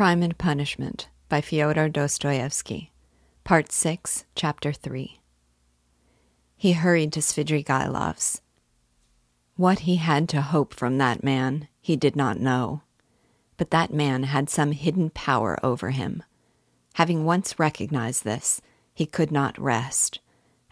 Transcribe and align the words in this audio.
Crime 0.00 0.22
and 0.22 0.38
Punishment 0.38 1.10
by 1.28 1.42
Fyodor 1.42 1.90
Dostoevsky, 1.90 2.90
Part 3.44 3.70
6, 3.70 4.24
Chapter 4.34 4.72
3. 4.72 5.20
He 6.56 6.72
hurried 6.72 7.12
to 7.12 7.20
Svidrigaïlov's. 7.20 8.40
What 9.56 9.80
he 9.80 9.96
had 9.96 10.26
to 10.30 10.40
hope 10.40 10.72
from 10.72 10.96
that 10.96 11.22
man, 11.22 11.68
he 11.82 11.96
did 11.96 12.16
not 12.16 12.40
know. 12.40 12.80
But 13.58 13.72
that 13.72 13.92
man 13.92 14.22
had 14.22 14.48
some 14.48 14.72
hidden 14.72 15.10
power 15.10 15.58
over 15.62 15.90
him. 15.90 16.22
Having 16.94 17.26
once 17.26 17.58
recognized 17.58 18.24
this, 18.24 18.62
he 18.94 19.04
could 19.04 19.30
not 19.30 19.60
rest, 19.60 20.18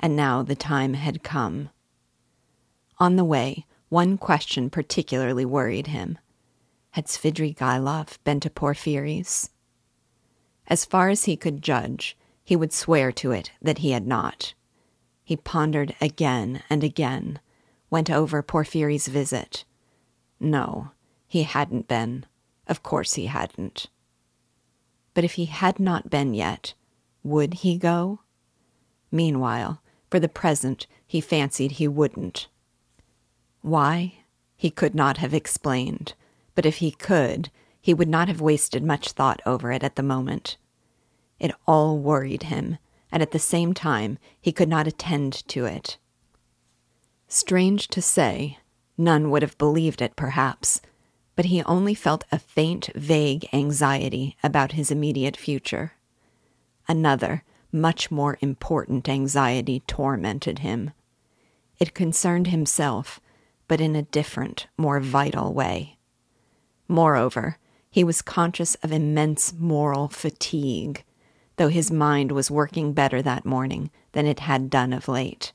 and 0.01 0.17
now 0.17 0.43
the 0.43 0.57
time 0.57 0.95
had 0.95 1.23
come. 1.23 1.69
On 2.99 3.17
the 3.17 3.27
way, 3.27 3.67
one 3.91 4.17
question 4.17 4.71
particularly 4.71 5.45
worried 5.45 5.89
him. 5.89 6.17
Had 6.99 7.07
Svidrigaïlov 7.07 8.19
been 8.25 8.41
to 8.41 8.51
Porfiry's? 8.51 9.51
As 10.67 10.85
far 10.85 11.11
as 11.11 11.27
he 11.27 11.37
could 11.37 11.63
judge, 11.63 12.19
he 12.43 12.57
would 12.57 12.73
swear 12.73 13.13
to 13.13 13.31
it 13.31 13.53
that 13.63 13.79
he 13.79 13.93
had 13.93 14.05
not. 14.05 14.53
He 15.23 15.37
pondered 15.37 15.95
again 16.01 16.65
and 16.69 16.83
again, 16.83 17.39
went 17.89 18.11
over 18.11 18.43
Porfiry's 18.43 19.07
visit. 19.07 19.65
No, 20.41 20.91
he 21.29 21.45
hadn't 21.45 21.87
been. 21.87 22.27
Of 22.67 22.83
course 22.83 23.13
he 23.13 23.27
hadn't. 23.27 23.87
But 25.15 25.23
if 25.23 25.35
he 25.35 25.45
had 25.45 25.79
not 25.79 26.11
been 26.11 26.35
yet, 26.35 26.75
would 27.23 27.55
he 27.63 27.79
go? 27.79 28.23
Meanwhile, 29.13 29.81
for 30.11 30.19
the 30.19 30.29
present, 30.29 30.89
he 31.07 31.21
fancied 31.21 31.71
he 31.71 31.87
wouldn't. 31.87 32.49
Why? 33.63 34.15
He 34.57 34.73
could 34.73 34.97
not 34.97 35.19
have 35.19 35.33
explained 35.33 36.15
but 36.59 36.67
if 36.67 36.79
he 36.79 36.91
could, 36.91 37.53
he 37.81 37.95
would 37.95 38.09
not 38.09 38.27
have 38.27 38.41
wasted 38.41 38.83
much 38.83 39.13
thought 39.13 39.41
over 39.47 39.71
it 39.71 39.85
at 39.85 39.95
the 39.95 40.03
moment. 40.03 40.57
It 41.39 41.55
all 41.69 41.97
worried 41.97 42.43
him, 42.43 42.79
and 43.13 43.23
at 43.23 43.31
the 43.31 43.39
same 43.39 43.75
time 43.75 44.19
he 44.41 44.51
could 44.51 44.69
not 44.69 44.89
attend 44.89 45.47
to 45.51 45.67
it. 45.67 45.99
Strange 47.29 47.87
to 47.87 48.03
say, 48.03 48.59
none 48.97 49.31
would 49.31 49.43
have 49.43 49.57
believed 49.57 50.03
it, 50.03 50.17
perhaps, 50.17 50.81
but 51.37 51.45
he 51.45 51.63
only 51.63 51.95
felt 51.95 52.25
a 52.33 52.41
faint, 52.41 52.91
vague 52.97 53.47
anxiety 53.53 54.37
about 54.43 54.73
his 54.73 54.91
immediate 54.91 55.37
future. 55.37 55.93
Another, 56.89 57.45
much 57.71 58.11
more 58.11 58.37
important 58.41 59.09
anxiety 59.09 59.85
tormented 59.87 60.59
him. 60.59 60.91
It 61.79 61.95
concerned 61.95 62.49
himself, 62.49 63.21
but 63.69 63.81
in 63.81 63.95
a 63.95 64.03
different, 64.03 64.67
more 64.77 64.99
vital 64.99 65.55
way. 65.55 65.98
Moreover, 66.89 67.59
he 67.91 68.03
was 68.03 68.23
conscious 68.23 68.75
of 68.77 68.93
immense 68.93 69.53
moral 69.53 70.09
fatigue, 70.09 71.05
though 71.57 71.69
his 71.69 71.91
mind 71.91 72.33
was 72.33 72.51
working 72.51 72.93
better 72.93 73.21
that 73.23 73.45
morning 73.45 73.91
than 74.13 74.27
it 74.27 74.41
had 74.41 74.71
done 74.71 74.93
of 74.93 75.09
late. 75.09 75.53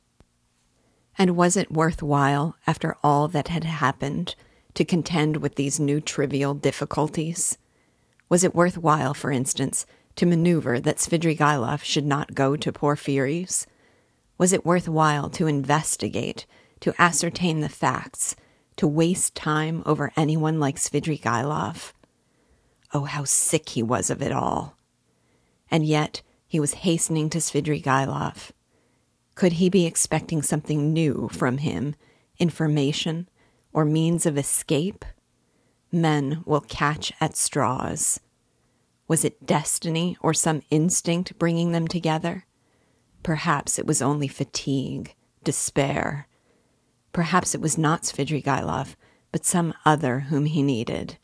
And 1.17 1.35
was 1.35 1.57
it 1.57 1.71
worth 1.71 2.01
while, 2.01 2.55
after 2.65 2.95
all 3.03 3.27
that 3.29 3.47
had 3.47 3.63
happened, 3.63 4.35
to 4.73 4.85
contend 4.85 5.37
with 5.37 5.55
these 5.55 5.79
new 5.79 6.01
trivial 6.01 6.53
difficulties? 6.53 7.57
Was 8.29 8.43
it 8.43 8.55
worth 8.55 8.77
while, 8.77 9.13
for 9.13 9.31
instance, 9.31 9.85
to 10.15 10.25
maneuver 10.25 10.79
that 10.79 10.97
Svidrigaïlov 10.97 11.83
should 11.83 12.05
not 12.05 12.35
go 12.35 12.55
to 12.55 12.71
Porfiry's? 12.71 13.67
Was 14.37 14.53
it 14.53 14.65
worth 14.65 14.87
while 14.87 15.29
to 15.31 15.47
investigate, 15.47 16.45
to 16.79 16.93
ascertain 16.99 17.61
the 17.61 17.69
facts, 17.69 18.35
to 18.77 18.87
waste 18.87 19.35
time 19.35 19.83
over 19.85 20.11
anyone 20.15 20.59
like 20.59 20.77
Svidrigaïlov. 20.77 21.93
Oh, 22.93 23.05
how 23.05 23.23
sick 23.23 23.69
he 23.69 23.83
was 23.83 24.09
of 24.09 24.21
it 24.21 24.31
all. 24.31 24.77
And 25.71 25.85
yet 25.85 26.21
he 26.47 26.59
was 26.59 26.73
hastening 26.75 27.29
to 27.31 27.39
Svidrigaïlov. 27.39 28.51
Could 29.35 29.53
he 29.53 29.69
be 29.69 29.85
expecting 29.85 30.41
something 30.41 30.93
new 30.93 31.29
from 31.31 31.57
him, 31.57 31.95
information 32.37 33.27
or 33.71 33.85
means 33.85 34.25
of 34.25 34.37
escape? 34.37 35.03
Men 35.91 36.43
will 36.45 36.61
catch 36.61 37.11
at 37.19 37.35
straws. 37.35 38.19
Was 39.07 39.25
it 39.25 39.45
destiny 39.45 40.17
or 40.21 40.33
some 40.33 40.61
instinct 40.69 41.37
bringing 41.37 41.71
them 41.71 41.87
together? 41.87 42.45
Perhaps 43.23 43.79
it 43.79 43.87
was 43.87 44.01
only 44.01 44.27
fatigue, 44.27 45.15
despair, 45.43 46.27
Perhaps 47.13 47.55
it 47.55 47.61
was 47.61 47.77
not 47.77 48.03
Svidrigaïlov, 48.03 48.95
but 49.31 49.45
some 49.45 49.73
other 49.85 50.21
whom 50.21 50.45
he 50.45 50.61
needed, 50.61 51.17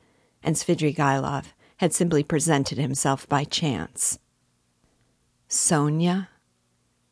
and 0.44 0.56
Svidrigaïlov 0.56 1.46
had 1.78 1.94
simply 1.94 2.24
presented 2.24 2.78
himself 2.78 3.28
by 3.28 3.44
chance. 3.44 4.20
Sonia? 5.48 6.30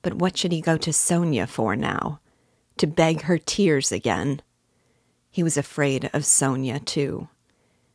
But 0.04 0.14
what 0.14 0.38
should 0.38 0.52
he 0.52 0.62
go 0.62 0.78
to 0.78 0.94
Sonia 0.94 1.48
for 1.48 1.76
now? 1.76 2.20
To 2.78 2.88
beg 2.88 3.22
her 3.22 3.40
tears 3.40 3.92
again? 3.92 4.42
He 5.32 5.42
was 5.42 5.58
afraid 5.58 6.10
of 6.14 6.26
Sonia, 6.26 6.80
too. 6.80 7.30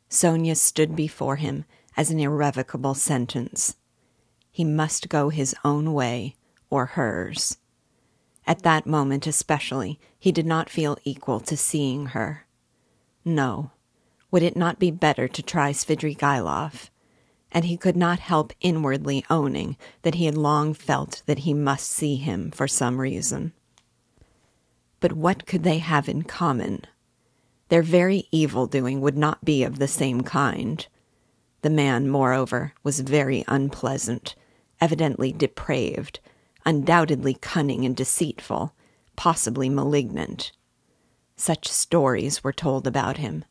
Sonia 0.08 0.56
stood 0.56 0.96
before 0.96 1.36
him 1.36 1.64
as 1.96 2.10
an 2.10 2.18
irrevocable 2.18 2.94
sentence. 2.94 3.76
He 4.50 4.64
must 4.64 5.08
go 5.08 5.28
his 5.28 5.54
own 5.64 5.94
way 5.94 6.34
or 6.70 6.86
hers. 6.86 7.58
At 8.46 8.62
that 8.62 8.86
moment, 8.86 9.26
especially, 9.26 10.00
he 10.18 10.32
did 10.32 10.46
not 10.46 10.70
feel 10.70 10.98
equal 11.04 11.40
to 11.40 11.56
seeing 11.56 12.06
her. 12.06 12.46
No, 13.24 13.70
would 14.30 14.42
it 14.42 14.56
not 14.56 14.78
be 14.78 14.90
better 14.90 15.28
to 15.28 15.42
try 15.42 15.72
Svidrigaïlov? 15.72 16.88
And 17.52 17.66
he 17.66 17.76
could 17.76 17.96
not 17.96 18.18
help 18.18 18.52
inwardly 18.60 19.24
owning 19.28 19.76
that 20.02 20.14
he 20.14 20.24
had 20.24 20.36
long 20.36 20.72
felt 20.74 21.22
that 21.26 21.40
he 21.40 21.52
must 21.52 21.88
see 21.88 22.16
him 22.16 22.50
for 22.50 22.66
some 22.66 23.00
reason. 23.00 23.52
But 25.00 25.12
what 25.12 25.46
could 25.46 25.62
they 25.62 25.78
have 25.78 26.08
in 26.08 26.22
common? 26.22 26.86
Their 27.68 27.82
very 27.82 28.26
evil 28.32 28.66
doing 28.66 29.00
would 29.00 29.16
not 29.16 29.44
be 29.44 29.62
of 29.62 29.78
the 29.78 29.88
same 29.88 30.22
kind. 30.22 30.86
The 31.60 31.70
man, 31.70 32.08
moreover, 32.08 32.72
was 32.82 33.00
very 33.00 33.44
unpleasant, 33.46 34.34
evidently 34.80 35.32
depraved, 35.32 36.20
undoubtedly 36.64 37.34
cunning 37.34 37.84
and 37.84 37.96
deceitful, 37.96 38.74
possibly 39.16 39.68
malignant. 39.68 40.52
Such 41.36 41.68
stories 41.68 42.44
were 42.44 42.52
told 42.52 42.86
about 42.86 43.16
him. 43.16 43.44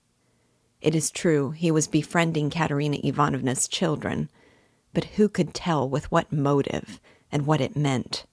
It 0.81 0.95
is 0.95 1.11
true 1.11 1.51
he 1.51 1.71
was 1.71 1.87
befriending 1.87 2.49
Katerina 2.49 2.97
Ivanovna's 3.03 3.67
children, 3.67 4.29
but 4.93 5.05
who 5.05 5.29
could 5.29 5.53
tell 5.53 5.87
with 5.87 6.11
what 6.11 6.31
motive 6.31 6.99
and 7.31 7.45
what 7.45 7.61
it 7.61 7.75
meant? 7.75 8.25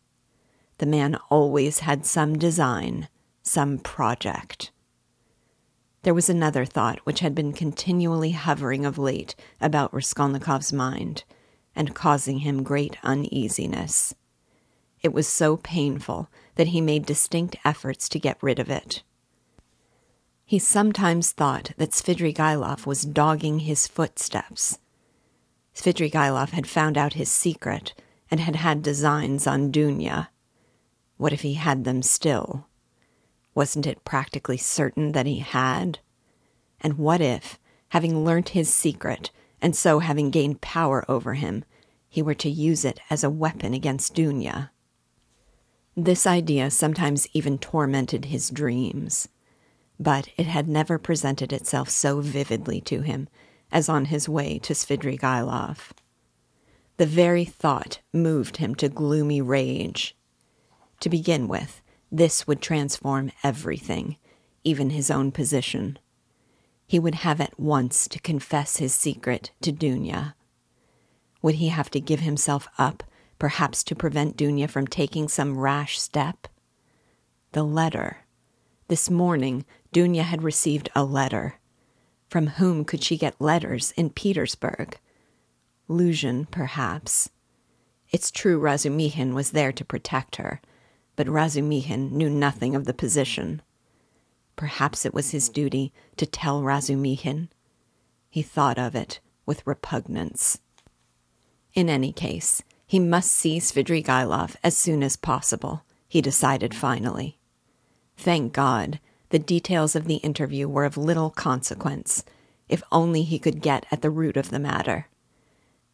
The 0.79 0.87
man 0.87 1.17
always 1.29 1.81
had 1.81 2.07
some 2.07 2.39
design, 2.39 3.09
some 3.43 3.79
project. 3.79 4.71
There 6.03 6.15
was 6.15 6.31
another 6.31 6.65
thought 6.65 7.01
which 7.01 7.21
had 7.21 7.35
been 7.35 7.53
continually 7.53 8.31
hovering 8.31 8.87
of 8.87 8.97
late 8.97 9.35
about 9.61 9.93
Raskolnikov's 9.93 10.73
mind 10.73 11.25
and 11.75 11.95
causing 11.95 12.39
him 12.39 12.63
great 12.63 12.97
uneasiness. 13.03 14.15
It 15.03 15.13
was 15.13 15.29
so 15.29 15.57
painful 15.57 16.29
that 16.57 16.69
he 16.69 16.81
made 16.81 17.07
distinct 17.07 17.57
efforts 17.65 18.09
to 18.09 18.19
get 18.19 18.43
rid 18.43 18.59
of 18.59 18.69
it. 18.69 19.03
He 20.45 20.59
sometimes 20.59 21.31
thought 21.31 21.73
that 21.77 21.91
Svidrigaïlov 21.91 22.87
was 22.87 23.03
dogging 23.03 23.61
his 23.61 23.87
footsteps. 23.87 24.79
Svidrigaïlov 25.75 26.51
had 26.51 26.67
found 26.67 26.99
out 26.99 27.13
his 27.13 27.31
secret 27.31 27.95
and 28.31 28.41
had 28.41 28.57
had 28.57 28.83
designs 28.83 29.47
on 29.47 29.71
Dunya. 29.71 30.29
What 31.17 31.33
if 31.33 31.43
he 31.43 31.55
had 31.55 31.85
them 31.85 32.03
still? 32.03 32.67
Wasn't 33.55 33.87
it 33.87 34.05
practically 34.05 34.57
certain 34.57 35.13
that 35.13 35.27
he 35.27 35.41
had? 35.41 35.99
And 36.81 36.99
what 36.99 37.21
if, 37.21 37.59
having 37.91 38.25
learnt 38.25 38.51
his 38.51 38.73
secret, 38.73 39.31
and 39.61 39.77
so 39.77 39.99
having 39.99 40.31
gained 40.31 40.61
power 40.61 41.05
over 41.09 41.35
him, 41.35 41.65
he 42.09 42.23
were 42.23 42.35
to 42.35 42.51
use 42.51 42.85
it 42.85 43.01
as 43.11 43.23
a 43.23 43.31
weapon 43.31 43.75
against 43.75 44.15
Dunya? 44.15 44.71
This 46.01 46.29
idea 46.29 46.71
sometimes 46.71 47.27
even 47.33 47.59
tormented 47.59 48.27
his 48.27 48.51
dreams, 48.51 49.27
but 49.99 50.29
it 50.37 50.47
had 50.47 50.69
never 50.69 50.97
presented 50.97 51.53
itself 51.53 51.91
so 51.91 52.21
vividly 52.21 52.81
to 52.83 53.01
him 53.01 53.29
as 53.73 53.89
on 53.89 54.05
his 54.05 54.29
way 54.29 54.61
to 54.61 54.75
Svidrigaïlov. 54.75 55.91
The 56.99 57.07
very 57.07 57.45
thought 57.45 57.99
moved 58.13 58.59
him 58.59 58.77
to 58.77 58.89
gloomy 58.89 59.41
rage. 59.41 60.17
To 61.01 61.09
begin 61.09 61.49
with, 61.49 61.83
this 62.13 62.47
would 62.47 62.63
transform 62.63 63.33
everything, 63.43 64.19
even 64.63 64.91
his 64.91 65.11
own 65.11 65.33
position. 65.33 65.99
He 66.87 67.01
would 67.01 67.17
have 67.17 67.41
at 67.41 67.59
once 67.59 68.07
to 68.07 68.21
confess 68.21 68.77
his 68.77 68.95
secret 68.95 69.51
to 69.63 69.73
Dunya. 69.73 70.35
Would 71.43 71.57
he 71.57 71.71
have 71.71 71.91
to 71.91 71.99
give 71.99 72.21
himself 72.21 72.69
up 72.79 73.03
perhaps 73.39 73.83
to 73.85 73.95
prevent 73.95 74.37
Dunya 74.37 74.69
from 74.69 74.87
taking 74.87 75.29
some 75.29 75.59
rash 75.59 76.01
step? 76.01 76.49
The 77.53 77.63
letter. 77.63 78.19
This 78.89 79.11
morning, 79.11 79.65
Dunya 79.93 80.23
had 80.23 80.43
received 80.43 80.89
a 80.95 81.05
letter. 81.05 81.59
From 82.29 82.47
whom 82.49 82.85
could 82.85 83.03
she 83.03 83.17
get 83.17 83.41
letters 83.41 83.93
in 83.97 84.11
Petersburg? 84.11 84.99
Luzhin, 85.89 86.51
perhaps. 86.51 87.31
It's 88.11 88.31
true 88.31 88.61
Razumihin 88.61 89.35
was 89.35 89.51
there 89.51 89.73
to 89.73 89.85
protect 89.85 90.37
her, 90.37 90.61
but 91.17 91.27
Razumihin 91.27 92.13
knew 92.13 92.31
nothing 92.31 92.75
of 92.75 92.85
the 92.85 92.95
position. 92.95 93.63
Perhaps 94.57 95.05
it 95.05 95.15
was 95.15 95.31
his 95.31 95.49
duty 95.49 95.93
to 96.17 96.27
tell 96.27 96.63
Razumihin. 96.63 97.49
He 98.31 98.43
thought 98.43 98.79
of 98.79 98.95
it 98.95 99.21
with 99.47 99.67
repugnance. 99.67 100.59
In 101.75 101.89
any 101.89 102.13
case, 102.13 102.63
he 102.89 102.99
must 102.99 103.31
see 103.31 103.59
Svidrigailov 103.59 104.57
as 104.65 104.75
soon 104.75 105.03
as 105.03 105.15
possible, 105.15 105.85
he 106.09 106.23
decided 106.23 106.75
finally. 106.75 107.39
Thank 108.17 108.55
God, 108.55 108.99
the 109.29 109.39
details 109.39 109.95
of 109.95 110.07
the 110.07 110.17
interview 110.17 110.67
were 110.67 110.87
of 110.87 110.97
little 110.97 111.29
consequence, 111.29 112.25
if 112.67 112.83
only 112.91 113.25
he 113.25 113.39
could 113.39 113.61
get 113.61 113.85
at 113.91 114.01
the 114.01 114.09
root 114.09 114.39
of 114.39 114.49
the 114.49 114.59
matter. 114.59 115.07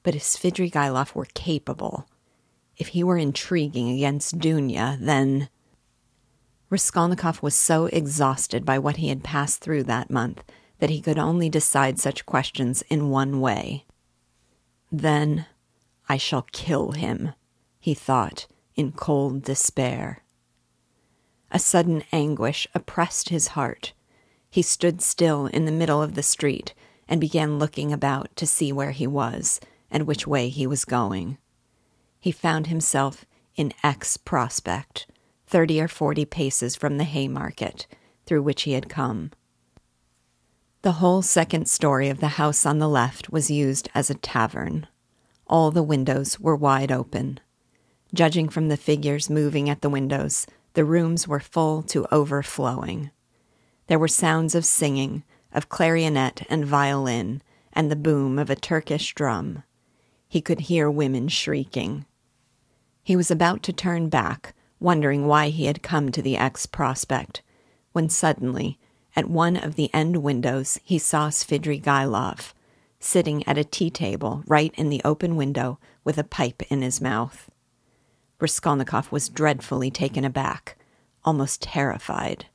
But 0.05 0.14
if 0.14 0.23
Svidrigailov 0.23 1.17
were 1.17 1.26
capable, 1.35 2.06
if 2.76 2.88
he 2.88 3.02
were 3.02 3.19
intriguing 3.19 3.91
against 3.91 4.38
Dunya, 4.38 4.96
then. 5.00 5.49
Raskolnikov 6.70 7.43
was 7.43 7.56
so 7.56 7.87
exhausted 7.87 8.64
by 8.64 8.79
what 8.79 8.99
he 8.99 9.08
had 9.08 9.25
passed 9.25 9.61
through 9.61 9.82
that 9.85 10.11
month 10.11 10.44
that 10.79 10.91
he 10.91 11.00
could 11.00 11.19
only 11.19 11.49
decide 11.49 11.99
such 11.99 12.25
questions 12.25 12.82
in 12.88 13.11
one 13.11 13.41
way. 13.41 13.85
Then 14.93 15.46
I 16.09 16.17
shall 16.17 16.47
kill 16.53 16.93
him, 16.93 17.33
he 17.81 17.95
thought 17.95 18.47
in 18.75 18.93
cold 18.93 19.43
despair. 19.43 20.23
A 21.51 21.59
sudden 21.59 22.03
anguish 22.12 22.67
oppressed 22.75 23.29
his 23.29 23.49
heart. 23.49 23.93
He 24.51 24.62
stood 24.62 25.01
still 25.01 25.47
in 25.47 25.65
the 25.65 25.73
middle 25.73 26.03
of 26.03 26.15
the 26.15 26.23
street 26.23 26.75
and 27.09 27.21
began 27.21 27.59
looking 27.59 27.93
about 27.93 28.35
to 28.37 28.47
see 28.47 28.73
where 28.73 28.91
he 28.91 29.06
was 29.06 29.61
and 29.91 30.06
which 30.06 30.27
way 30.27 30.49
he 30.49 30.67
was 30.67 30.85
going. 30.85 31.39
He 32.19 32.33
found 32.33 32.67
himself 32.67 33.25
in 33.56 33.73
X 33.83 34.17
Prospect, 34.17 35.06
thirty 35.47 35.81
or 35.81 35.89
forty 35.89 36.25
paces 36.25 36.75
from 36.75 36.99
the 36.99 37.05
Haymarket, 37.05 37.87
through 38.27 38.43
which 38.43 38.62
he 38.62 38.73
had 38.73 38.89
come. 38.89 39.31
The 40.83 40.93
whole 40.93 41.23
second 41.23 41.69
story 41.69 42.09
of 42.09 42.21
the 42.21 42.29
house 42.29 42.67
on 42.67 42.79
the 42.79 42.89
left 42.89 43.31
was 43.31 43.51
used 43.51 43.89
as 43.95 44.11
a 44.11 44.15
tavern. 44.15 44.87
All 45.46 45.70
the 45.70 45.82
windows 45.82 46.41
were 46.41 46.56
wide 46.56 46.91
open. 46.91 47.41
Judging 48.12 48.49
from 48.49 48.69
the 48.69 48.76
figures 48.76 49.29
moving 49.29 49.69
at 49.69 49.82
the 49.82 49.91
windows, 49.91 50.46
the 50.75 50.85
rooms 50.85 51.29
were 51.29 51.41
full 51.41 51.82
to 51.82 52.06
overflowing. 52.12 53.11
There 53.87 53.99
were 53.99 54.08
sounds 54.08 54.55
of 54.55 54.64
singing, 54.64 55.25
of 55.52 55.69
clarionet 55.69 56.46
and 56.49 56.64
violin, 56.64 57.43
and 57.73 57.91
the 57.91 57.96
boom 57.96 58.38
of 58.38 58.50
a 58.50 58.56
Turkish 58.56 59.14
drum. 59.14 59.62
He 60.29 60.41
could 60.41 60.62
hear 60.62 60.91
women 60.91 61.29
shrieking. 61.29 62.06
He 63.02 63.14
was 63.14 63.31
about 63.31 63.62
to 63.64 63.73
turn 63.73 64.08
back, 64.08 64.55
wondering 64.81 65.26
why 65.26 65.50
he 65.50 65.67
had 65.67 65.82
come 65.82 66.11
to 66.12 66.23
the 66.23 66.37
X 66.37 66.67
prospect, 66.67 67.43
when 67.93 68.08
suddenly, 68.08 68.79
at 69.14 69.31
one 69.31 69.56
of 69.56 69.76
the 69.76 69.93
end 69.94 70.19
windows, 70.19 70.81
he 70.82 70.99
saw 70.99 71.29
Svidrigailov, 71.29 72.52
sitting 73.05 73.47
at 73.47 73.59
a 73.59 73.65
tea 73.65 73.91
table 73.91 74.43
right 74.47 74.73
in 74.77 74.89
the 74.89 75.03
open 75.05 75.37
window 75.37 75.79
with 76.05 76.17
a 76.17 76.25
pipe 76.25 76.62
in 76.71 76.81
his 76.81 77.01
mouth. 77.01 77.51
Raskolnikov 78.41 79.12
was 79.12 79.29
dreadfully 79.29 79.91
taken 79.91 80.25
aback, 80.25 80.77
almost 81.25 81.62
terrified. 81.62 82.47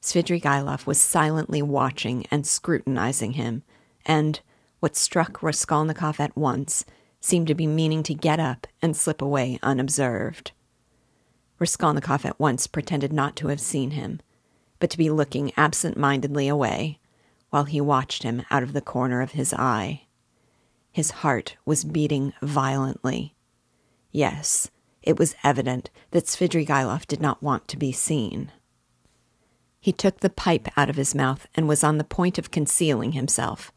Svidrigailov 0.00 0.86
was 0.86 1.00
silently 1.00 1.60
watching 1.62 2.26
and 2.30 2.46
scrutinizing 2.46 3.32
him, 3.32 3.62
and, 4.04 4.40
what 4.80 4.96
struck 4.96 5.42
Raskolnikov 5.42 6.20
at 6.20 6.36
once, 6.36 6.84
seemed 7.20 7.46
to 7.48 7.54
be 7.54 7.66
meaning 7.66 8.02
to 8.04 8.14
get 8.14 8.40
up 8.40 8.66
and 8.80 8.96
slip 8.96 9.20
away 9.20 9.58
unobserved. 9.62 10.52
Raskolnikov 11.58 12.24
at 12.24 12.38
once 12.38 12.66
pretended 12.66 13.12
not 13.12 13.36
to 13.36 13.48
have 13.48 13.60
seen 13.60 13.92
him, 13.92 14.20
but 14.78 14.90
to 14.90 14.98
be 14.98 15.10
looking 15.10 15.52
absent 15.56 15.96
mindedly 15.96 16.48
away, 16.48 16.98
while 17.56 17.64
he 17.64 17.80
watched 17.80 18.22
him 18.22 18.44
out 18.50 18.62
of 18.62 18.74
the 18.74 18.82
corner 18.82 19.22
of 19.22 19.30
his 19.30 19.54
eye. 19.54 20.02
His 20.92 21.22
heart 21.22 21.56
was 21.64 21.84
beating 21.84 22.34
violently. 22.42 23.34
Yes, 24.12 24.70
it 25.02 25.18
was 25.18 25.34
evident 25.42 25.88
that 26.10 26.26
Svidrigailov 26.26 27.06
did 27.06 27.18
not 27.18 27.42
want 27.42 27.66
to 27.68 27.78
be 27.78 27.92
seen. 27.92 28.52
He 29.80 29.90
took 29.90 30.20
the 30.20 30.28
pipe 30.28 30.68
out 30.76 30.90
of 30.90 30.96
his 30.96 31.14
mouth 31.14 31.46
and 31.54 31.66
was 31.66 31.82
on 31.82 31.96
the 31.96 32.04
point 32.04 32.36
of 32.36 32.50
concealing 32.50 33.12
himself, 33.12 33.72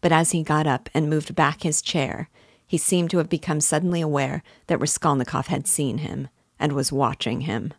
but 0.00 0.12
as 0.12 0.30
he 0.30 0.44
got 0.44 0.68
up 0.68 0.88
and 0.94 1.10
moved 1.10 1.34
back 1.34 1.64
his 1.64 1.82
chair, 1.82 2.30
he 2.64 2.78
seemed 2.78 3.10
to 3.10 3.18
have 3.18 3.28
become 3.28 3.60
suddenly 3.60 4.00
aware 4.00 4.44
that 4.68 4.78
Raskolnikov 4.78 5.48
had 5.48 5.66
seen 5.66 5.98
him 5.98 6.28
and 6.60 6.72
was 6.72 6.92
watching 6.92 7.40
him. 7.40 7.74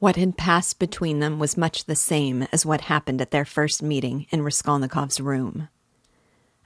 What 0.00 0.14
had 0.14 0.36
passed 0.36 0.78
between 0.78 1.18
them 1.18 1.40
was 1.40 1.56
much 1.56 1.84
the 1.84 1.96
same 1.96 2.46
as 2.52 2.64
what 2.64 2.82
happened 2.82 3.20
at 3.20 3.32
their 3.32 3.44
first 3.44 3.82
meeting 3.82 4.26
in 4.30 4.42
Raskolnikov's 4.42 5.20
room. 5.20 5.68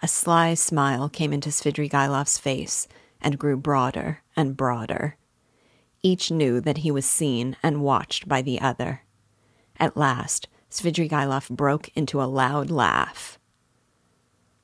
A 0.03 0.09
sly 0.09 0.53
smile 0.53 1.09
came 1.09 1.33
into 1.33 1.49
Svidrigailov's 1.49 2.37
face 2.37 2.89
and 3.23 3.39
grew 3.39 3.57
broader 3.57 4.21
and 4.37 4.55
broader. 4.55 5.17
Each 6.03 6.31
knew 6.31 6.61
that 6.61 6.79
he 6.79 6.91
was 6.91 7.07
seen 7.07 7.57
and 7.63 7.83
watched 7.83 8.29
by 8.29 8.43
the 8.43 8.61
other. 8.61 9.03
At 9.81 9.97
last, 9.97 10.49
Svidrigailov 10.71 11.49
broke 11.49 11.89
into 11.95 12.21
a 12.21 12.25
loud 12.25 12.71
laugh. 12.71 13.39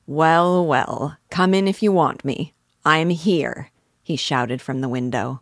Well, 0.05 0.63
well, 0.65 1.17
come 1.31 1.55
in 1.55 1.67
if 1.67 1.81
you 1.81 1.91
want 1.91 2.23
me. 2.23 2.53
I 2.85 2.97
am 2.97 3.09
here, 3.09 3.71
he 4.03 4.15
shouted 4.15 4.61
from 4.61 4.81
the 4.81 4.89
window. 4.89 5.41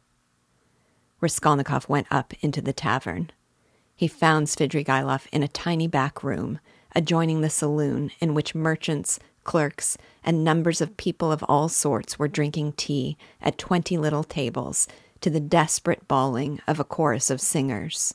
Raskolnikov 1.19 1.89
went 1.89 2.07
up 2.11 2.33
into 2.41 2.61
the 2.61 2.73
tavern. 2.73 3.31
He 3.95 4.07
found 4.07 4.47
Svidrigailov 4.47 5.27
in 5.31 5.41
a 5.41 5.47
tiny 5.47 5.87
back 5.87 6.23
room, 6.23 6.59
adjoining 6.95 7.41
the 7.41 7.49
saloon 7.49 8.11
in 8.19 8.33
which 8.33 8.53
merchants, 8.53 9.19
clerks, 9.43 9.97
and 10.23 10.43
numbers 10.43 10.81
of 10.81 10.97
people 10.97 11.31
of 11.31 11.43
all 11.43 11.69
sorts 11.69 12.19
were 12.19 12.27
drinking 12.27 12.73
tea 12.73 13.17
at 13.41 13.57
twenty 13.57 13.97
little 13.97 14.23
tables 14.23 14.87
to 15.21 15.29
the 15.29 15.39
desperate 15.39 16.07
bawling 16.07 16.59
of 16.67 16.79
a 16.79 16.83
chorus 16.83 17.29
of 17.29 17.41
singers. 17.41 18.13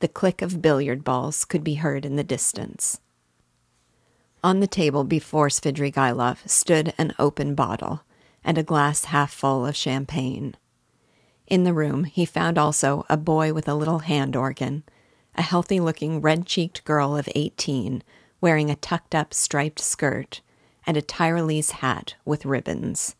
The 0.00 0.08
click 0.08 0.42
of 0.42 0.60
billiard 0.60 1.04
balls 1.04 1.44
could 1.44 1.62
be 1.62 1.74
heard 1.74 2.04
in 2.04 2.16
the 2.16 2.24
distance. 2.24 2.98
On 4.42 4.58
the 4.58 4.66
table 4.66 5.04
before 5.04 5.48
Svidrigailov 5.48 6.48
stood 6.48 6.92
an 6.98 7.14
open 7.20 7.54
bottle 7.54 8.02
and 8.42 8.58
a 8.58 8.64
glass 8.64 9.04
half 9.04 9.32
full 9.32 9.64
of 9.64 9.76
champagne. 9.76 10.56
In 11.52 11.64
the 11.64 11.74
room, 11.74 12.04
he 12.04 12.24
found 12.24 12.56
also 12.56 13.04
a 13.10 13.18
boy 13.18 13.52
with 13.52 13.68
a 13.68 13.74
little 13.74 13.98
hand 13.98 14.34
organ, 14.34 14.84
a 15.34 15.42
healthy 15.42 15.80
looking 15.80 16.22
red 16.22 16.46
cheeked 16.46 16.82
girl 16.82 17.14
of 17.14 17.28
eighteen, 17.34 18.02
wearing 18.40 18.70
a 18.70 18.74
tucked 18.74 19.14
up 19.14 19.34
striped 19.34 19.78
skirt, 19.78 20.40
and 20.86 20.96
a 20.96 21.02
Tyrolese 21.02 21.72
hat 21.72 22.14
with 22.24 22.46
ribbons. 22.46 23.16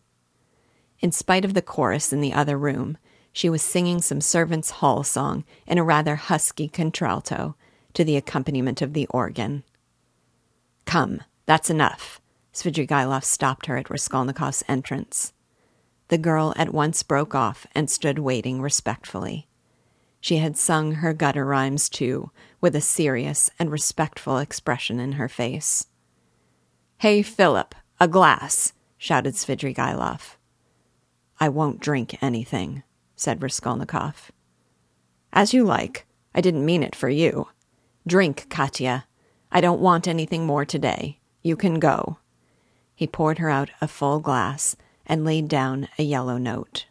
In 1.00 1.12
spite 1.12 1.44
of 1.44 1.52
the 1.52 1.60
chorus 1.60 2.10
in 2.10 2.22
the 2.22 2.32
other 2.32 2.56
room, 2.56 2.96
she 3.34 3.50
was 3.50 3.60
singing 3.60 4.00
some 4.00 4.22
servants' 4.22 4.70
hall 4.80 5.04
song 5.04 5.44
in 5.66 5.76
a 5.76 5.84
rather 5.84 6.16
husky 6.16 6.68
contralto 6.68 7.54
to 7.92 8.02
the 8.02 8.16
accompaniment 8.16 8.80
of 8.80 8.94
the 8.94 9.06
organ. 9.08 9.62
Come, 10.86 11.20
that's 11.44 11.68
enough. 11.68 12.18
Svidrigailov 12.54 13.24
stopped 13.24 13.66
her 13.66 13.76
at 13.76 13.90
Raskolnikov's 13.90 14.64
entrance. 14.68 15.34
The 16.12 16.18
girl 16.18 16.52
at 16.56 16.74
once 16.74 17.02
broke 17.02 17.34
off 17.34 17.66
and 17.74 17.88
stood 17.88 18.18
waiting 18.18 18.60
respectfully. 18.60 19.48
She 20.20 20.36
had 20.36 20.58
sung 20.58 20.96
her 20.96 21.14
gutter 21.14 21.46
rhymes 21.46 21.88
too, 21.88 22.30
with 22.60 22.76
a 22.76 22.82
serious 22.82 23.48
and 23.58 23.72
respectful 23.72 24.36
expression 24.36 25.00
in 25.00 25.12
her 25.12 25.26
face. 25.26 25.86
Hey, 26.98 27.22
Philip, 27.22 27.74
a 27.98 28.08
glass, 28.08 28.74
shouted 28.98 29.36
Svidrigailov. 29.36 30.36
I 31.40 31.48
won't 31.48 31.80
drink 31.80 32.22
anything, 32.22 32.82
said 33.16 33.42
Raskolnikov. 33.42 34.30
As 35.32 35.54
you 35.54 35.64
like. 35.64 36.04
I 36.34 36.42
didn't 36.42 36.66
mean 36.66 36.82
it 36.82 36.94
for 36.94 37.08
you. 37.08 37.48
Drink, 38.06 38.50
Katya. 38.50 39.06
I 39.50 39.62
don't 39.62 39.80
want 39.80 40.06
anything 40.06 40.44
more 40.44 40.66
today. 40.66 41.20
You 41.42 41.56
can 41.56 41.80
go. 41.80 42.18
He 42.94 43.06
poured 43.06 43.38
her 43.38 43.48
out 43.48 43.70
a 43.80 43.88
full 43.88 44.20
glass 44.20 44.76
and 45.06 45.24
laid 45.24 45.48
down 45.48 45.88
a 45.98 46.02
yellow 46.02 46.38
note. 46.38 46.86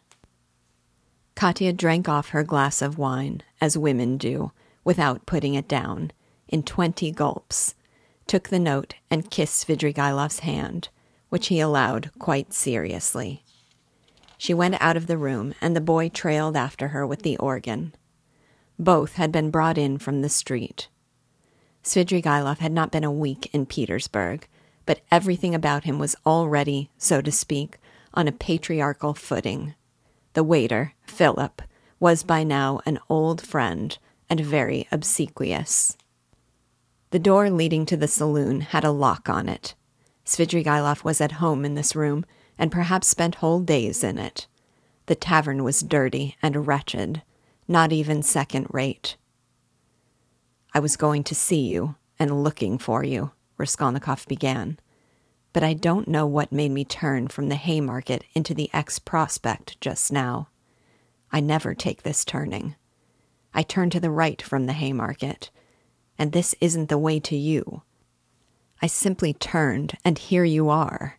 Katya 1.34 1.72
drank 1.72 2.08
off 2.08 2.28
her 2.28 2.44
glass 2.44 2.82
of 2.82 2.98
wine, 2.98 3.42
as 3.60 3.76
women 3.76 4.16
do, 4.16 4.52
without 4.84 5.26
putting 5.26 5.54
it 5.54 5.66
down, 5.66 6.12
in 6.48 6.62
twenty 6.62 7.10
gulps, 7.10 7.74
took 8.26 8.48
the 8.48 8.58
note 8.58 8.94
and 9.10 9.30
kissed 9.30 9.66
Svidrigailov's 9.66 10.40
hand, 10.40 10.88
which 11.30 11.48
he 11.48 11.60
allowed 11.60 12.10
quite 12.18 12.52
seriously. 12.52 13.42
She 14.36 14.52
went 14.52 14.76
out 14.80 14.96
of 14.96 15.06
the 15.06 15.18
room, 15.18 15.54
and 15.60 15.74
the 15.74 15.80
boy 15.80 16.08
trailed 16.08 16.56
after 16.56 16.88
her 16.88 17.06
with 17.06 17.22
the 17.22 17.36
organ. 17.38 17.94
Both 18.78 19.14
had 19.14 19.32
been 19.32 19.50
brought 19.50 19.78
in 19.78 19.98
from 19.98 20.20
the 20.20 20.28
street. 20.28 20.88
Svidrigailov 21.82 22.58
had 22.58 22.72
not 22.72 22.92
been 22.92 23.04
a 23.04 23.10
week 23.10 23.48
in 23.52 23.66
Petersburg, 23.66 24.46
but 24.84 25.00
everything 25.10 25.54
about 25.54 25.84
him 25.84 25.98
was 25.98 26.16
already, 26.26 26.90
so 26.98 27.20
to 27.20 27.32
speak, 27.32 27.78
on 28.14 28.28
a 28.28 28.32
patriarchal 28.32 29.14
footing. 29.14 29.74
The 30.34 30.44
waiter, 30.44 30.94
Philip, 31.06 31.62
was 32.00 32.22
by 32.22 32.44
now 32.44 32.80
an 32.86 32.98
old 33.08 33.40
friend 33.40 33.96
and 34.28 34.40
very 34.40 34.88
obsequious. 34.90 35.96
The 37.10 37.18
door 37.18 37.50
leading 37.50 37.84
to 37.86 37.96
the 37.96 38.08
saloon 38.08 38.62
had 38.62 38.84
a 38.84 38.90
lock 38.90 39.28
on 39.28 39.48
it. 39.48 39.74
Svidrigailov 40.24 41.04
was 41.04 41.20
at 41.20 41.32
home 41.32 41.64
in 41.64 41.74
this 41.74 41.94
room, 41.94 42.24
and 42.58 42.72
perhaps 42.72 43.08
spent 43.08 43.36
whole 43.36 43.60
days 43.60 44.02
in 44.02 44.18
it. 44.18 44.46
The 45.06 45.14
tavern 45.14 45.64
was 45.64 45.80
dirty 45.80 46.36
and 46.42 46.66
wretched, 46.66 47.22
not 47.68 47.92
even 47.92 48.22
second 48.22 48.66
rate. 48.70 49.16
I 50.72 50.78
was 50.78 50.96
going 50.96 51.24
to 51.24 51.34
see 51.34 51.68
you 51.68 51.96
and 52.18 52.42
looking 52.42 52.78
for 52.78 53.04
you, 53.04 53.32
Raskolnikov 53.58 54.26
began, 54.26 54.78
but 55.52 55.62
I 55.62 55.74
don't 55.74 56.08
know 56.08 56.26
what 56.26 56.52
made 56.52 56.70
me 56.70 56.84
turn 56.84 57.28
from 57.28 57.48
the 57.48 57.56
Haymarket 57.56 58.24
into 58.34 58.54
the 58.54 58.70
X 58.72 58.98
Prospect 58.98 59.80
just 59.80 60.12
now. 60.12 60.48
I 61.30 61.40
never 61.40 61.74
take 61.74 62.02
this 62.02 62.24
turning. 62.24 62.74
I 63.54 63.62
turn 63.62 63.90
to 63.90 64.00
the 64.00 64.10
right 64.10 64.40
from 64.40 64.66
the 64.66 64.72
Haymarket, 64.72 65.50
and 66.18 66.32
this 66.32 66.54
isn't 66.60 66.88
the 66.88 66.98
way 66.98 67.20
to 67.20 67.36
you. 67.36 67.82
I 68.80 68.86
simply 68.86 69.32
turned, 69.34 69.96
and 70.04 70.18
here 70.18 70.44
you 70.44 70.68
are. 70.70 71.18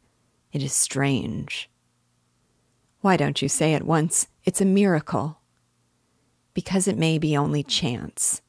It 0.51 0.63
is 0.63 0.73
strange. 0.73 1.69
Why 3.01 3.17
don't 3.17 3.41
you 3.41 3.49
say 3.49 3.73
at 3.73 3.85
once, 3.85 4.27
it's 4.45 4.61
a 4.61 4.65
miracle? 4.65 5.39
Because 6.53 6.87
it 6.87 6.97
may 6.97 7.17
be 7.17 7.37
only 7.37 7.63
chance. 7.63 8.41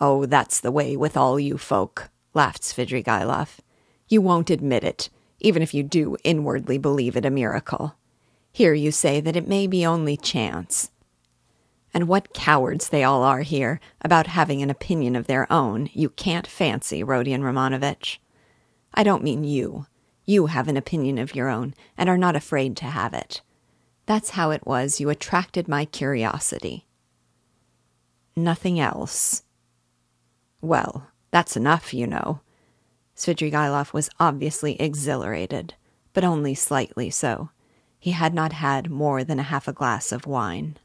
Oh, 0.00 0.26
that's 0.26 0.60
the 0.60 0.70
way 0.70 0.96
with 0.96 1.16
all 1.16 1.38
you 1.38 1.58
folk, 1.58 2.10
laughed 2.32 2.62
Svidrigailov. 2.62 3.58
You 4.10 4.20
won't 4.20 4.50
admit 4.50 4.82
it, 4.82 5.08
even 5.38 5.62
if 5.62 5.72
you 5.72 5.84
do 5.84 6.16
inwardly 6.24 6.78
believe 6.78 7.16
it 7.16 7.24
a 7.24 7.30
miracle. 7.30 7.94
Here 8.52 8.74
you 8.74 8.90
say 8.90 9.20
that 9.20 9.36
it 9.36 9.46
may 9.46 9.68
be 9.68 9.86
only 9.86 10.16
chance. 10.16 10.90
And 11.94 12.08
what 12.08 12.34
cowards 12.34 12.88
they 12.88 13.04
all 13.04 13.22
are 13.22 13.42
here 13.42 13.78
about 14.02 14.26
having 14.26 14.62
an 14.62 14.70
opinion 14.70 15.14
of 15.14 15.28
their 15.28 15.50
own, 15.50 15.88
you 15.92 16.10
can't 16.10 16.46
fancy, 16.46 17.04
Rodion 17.04 17.42
Romanovitch. 17.42 18.18
I 18.92 19.04
don't 19.04 19.22
mean 19.22 19.44
you. 19.44 19.86
You 20.24 20.46
have 20.46 20.66
an 20.66 20.76
opinion 20.76 21.16
of 21.18 21.36
your 21.36 21.48
own 21.48 21.74
and 21.96 22.08
are 22.08 22.18
not 22.18 22.34
afraid 22.34 22.76
to 22.78 22.86
have 22.86 23.14
it. 23.14 23.42
That's 24.06 24.30
how 24.30 24.50
it 24.50 24.66
was 24.66 24.98
you 24.98 25.08
attracted 25.08 25.68
my 25.68 25.84
curiosity. 25.84 26.86
Nothing 28.34 28.80
else. 28.80 29.44
Well, 30.60 31.06
that's 31.30 31.56
enough, 31.56 31.94
you 31.94 32.08
know. 32.08 32.40
Svidrigailov 33.20 33.92
was 33.92 34.08
obviously 34.18 34.80
exhilarated, 34.80 35.74
but 36.14 36.24
only 36.24 36.54
slightly 36.54 37.10
so. 37.10 37.50
He 37.98 38.12
had 38.12 38.32
not 38.32 38.54
had 38.54 38.90
more 38.90 39.24
than 39.24 39.38
a 39.38 39.42
half 39.42 39.68
a 39.68 39.74
glass 39.74 40.10
of 40.10 40.26
wine. 40.26 40.78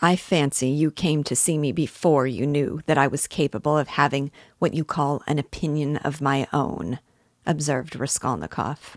I 0.00 0.14
fancy 0.14 0.68
you 0.68 0.92
came 0.92 1.24
to 1.24 1.34
see 1.34 1.58
me 1.58 1.72
before 1.72 2.28
you 2.28 2.46
knew 2.46 2.82
that 2.86 2.98
I 2.98 3.08
was 3.08 3.26
capable 3.26 3.76
of 3.76 3.88
having 3.88 4.30
what 4.60 4.74
you 4.74 4.84
call 4.84 5.24
an 5.26 5.40
opinion 5.40 5.96
of 5.96 6.20
my 6.20 6.46
own, 6.52 7.00
observed 7.44 7.96
Raskolnikov. 7.96 8.96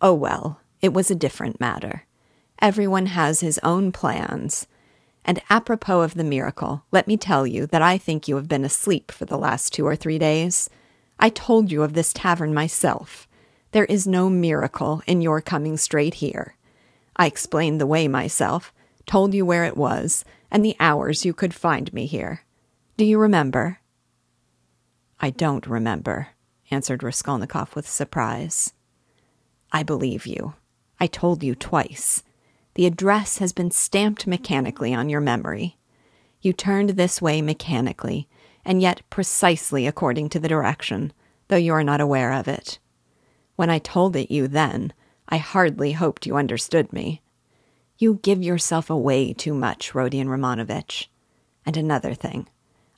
Oh 0.00 0.14
well, 0.14 0.62
it 0.80 0.94
was 0.94 1.10
a 1.10 1.14
different 1.14 1.60
matter. 1.60 2.06
Everyone 2.58 3.06
has 3.06 3.40
his 3.40 3.60
own 3.62 3.92
plans. 3.92 4.66
And 5.24 5.42
apropos 5.50 6.00
of 6.00 6.14
the 6.14 6.24
miracle, 6.24 6.84
let 6.90 7.06
me 7.06 7.16
tell 7.16 7.46
you 7.46 7.66
that 7.66 7.82
I 7.82 7.98
think 7.98 8.26
you 8.26 8.36
have 8.36 8.48
been 8.48 8.64
asleep 8.64 9.12
for 9.12 9.24
the 9.24 9.38
last 9.38 9.72
two 9.72 9.86
or 9.86 9.96
three 9.96 10.18
days. 10.18 10.70
I 11.18 11.28
told 11.28 11.70
you 11.70 11.82
of 11.82 11.92
this 11.92 12.12
tavern 12.12 12.54
myself. 12.54 13.28
There 13.72 13.84
is 13.84 14.06
no 14.06 14.30
miracle 14.30 15.02
in 15.06 15.20
your 15.20 15.40
coming 15.40 15.76
straight 15.76 16.14
here. 16.14 16.56
I 17.16 17.26
explained 17.26 17.80
the 17.80 17.86
way 17.86 18.08
myself 18.08 18.72
told 19.06 19.34
you 19.34 19.44
where 19.44 19.64
it 19.64 19.76
was, 19.76 20.24
and 20.50 20.64
the 20.64 20.76
hours 20.78 21.24
you 21.24 21.34
could 21.34 21.52
find 21.52 21.92
me 21.92 22.06
here. 22.06 22.44
Do 22.96 23.04
you 23.04 23.18
remember? 23.18 23.80
I 25.20 25.30
don't 25.30 25.66
remember, 25.66 26.28
answered 26.70 27.02
Raskolnikov 27.02 27.74
with 27.74 27.88
surprise. 27.88 28.72
I 29.72 29.82
believe 29.82 30.26
you. 30.26 30.54
I 30.98 31.08
told 31.08 31.42
you 31.42 31.54
twice. 31.54 32.22
The 32.74 32.86
address 32.86 33.38
has 33.38 33.52
been 33.52 33.70
stamped 33.70 34.26
mechanically 34.26 34.94
on 34.94 35.08
your 35.08 35.20
memory. 35.20 35.78
You 36.40 36.52
turned 36.52 36.90
this 36.90 37.20
way 37.20 37.42
mechanically, 37.42 38.28
and 38.64 38.80
yet 38.80 39.02
precisely 39.10 39.86
according 39.86 40.28
to 40.30 40.38
the 40.38 40.48
direction, 40.48 41.12
though 41.48 41.56
you 41.56 41.72
are 41.72 41.84
not 41.84 42.00
aware 42.00 42.32
of 42.32 42.48
it. 42.48 42.78
When 43.56 43.70
I 43.70 43.78
told 43.78 44.16
it 44.16 44.30
you 44.30 44.48
then, 44.48 44.92
I 45.28 45.38
hardly 45.38 45.92
hoped 45.92 46.26
you 46.26 46.36
understood 46.36 46.92
me. 46.92 47.22
You 47.98 48.20
give 48.22 48.42
yourself 48.42 48.88
away 48.88 49.32
too 49.32 49.52
much, 49.52 49.92
Rodion 49.94 50.28
Romanovitch. 50.28 51.08
And 51.66 51.76
another 51.76 52.14
thing. 52.14 52.48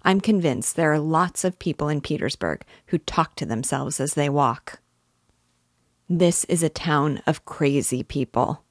I'm 0.04 0.20
convinced 0.20 0.76
there 0.76 0.92
are 0.92 0.98
lots 0.98 1.44
of 1.44 1.58
people 1.58 1.88
in 1.88 2.00
Petersburg 2.00 2.64
who 2.86 2.98
talk 2.98 3.34
to 3.36 3.46
themselves 3.46 4.00
as 4.00 4.14
they 4.14 4.28
walk. 4.28 4.80
This 6.08 6.44
is 6.44 6.62
a 6.62 6.68
town 6.68 7.22
of 7.26 7.44
crazy 7.44 8.02
people. 8.02 8.62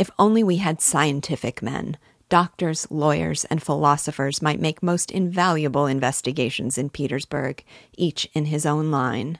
If 0.00 0.10
only 0.18 0.42
we 0.42 0.56
had 0.56 0.80
scientific 0.80 1.60
men, 1.60 1.98
doctors, 2.30 2.86
lawyers, 2.90 3.44
and 3.44 3.62
philosophers 3.62 4.40
might 4.40 4.58
make 4.58 4.82
most 4.82 5.10
invaluable 5.10 5.84
investigations 5.84 6.78
in 6.78 6.88
Petersburg, 6.88 7.62
each 7.98 8.26
in 8.32 8.46
his 8.46 8.64
own 8.64 8.90
line. 8.90 9.38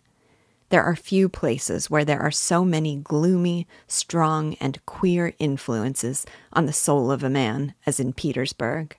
There 0.69 0.83
are 0.83 0.95
few 0.95 1.31
places 1.31 1.89
where 1.89 2.05
there 2.05 2.21
are 2.21 2.31
so 2.31 2.63
many 2.63 2.97
gloomy, 2.97 3.67
strong, 3.87 4.55
and 4.61 4.85
queer 4.85 5.33
influences 5.39 6.27
on 6.53 6.67
the 6.67 6.75
soul 6.75 7.11
of 7.11 7.25
a 7.25 7.31
man 7.31 7.73
as 7.87 7.99
in 7.99 8.13
Petersburg. 8.13 8.99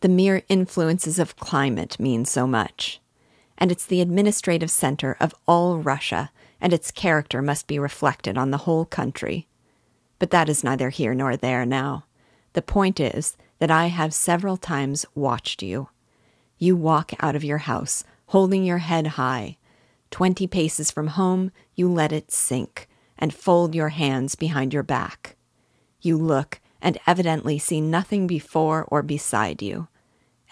The 0.00 0.10
mere 0.10 0.42
influences 0.50 1.18
of 1.18 1.36
climate 1.36 1.98
mean 1.98 2.26
so 2.26 2.46
much. 2.46 3.00
And 3.56 3.72
it's 3.72 3.86
the 3.86 4.02
administrative 4.02 4.70
center 4.70 5.16
of 5.18 5.34
all 5.48 5.78
Russia, 5.78 6.30
and 6.60 6.74
its 6.74 6.90
character 6.90 7.40
must 7.40 7.66
be 7.66 7.78
reflected 7.78 8.36
on 8.36 8.50
the 8.50 8.64
whole 8.68 8.84
country. 8.84 9.48
But 10.22 10.30
that 10.30 10.48
is 10.48 10.62
neither 10.62 10.90
here 10.90 11.14
nor 11.14 11.36
there 11.36 11.66
now. 11.66 12.04
The 12.52 12.62
point 12.62 13.00
is 13.00 13.36
that 13.58 13.72
I 13.72 13.86
have 13.86 14.14
several 14.14 14.56
times 14.56 15.04
watched 15.16 15.64
you. 15.64 15.88
You 16.58 16.76
walk 16.76 17.10
out 17.18 17.34
of 17.34 17.42
your 17.42 17.58
house, 17.58 18.04
holding 18.26 18.62
your 18.62 18.78
head 18.78 19.18
high, 19.18 19.56
Twenty 20.12 20.46
paces 20.46 20.92
from 20.92 21.08
home, 21.08 21.50
you 21.74 21.90
let 21.90 22.12
it 22.12 22.30
sink 22.30 22.86
and 23.18 23.34
fold 23.34 23.74
your 23.74 23.88
hands 23.88 24.36
behind 24.36 24.72
your 24.72 24.84
back. 24.84 25.34
You 26.00 26.16
look 26.16 26.60
and 26.80 26.98
evidently 27.04 27.58
see 27.58 27.80
nothing 27.80 28.28
before 28.28 28.84
or 28.92 29.02
beside 29.02 29.60
you. 29.60 29.88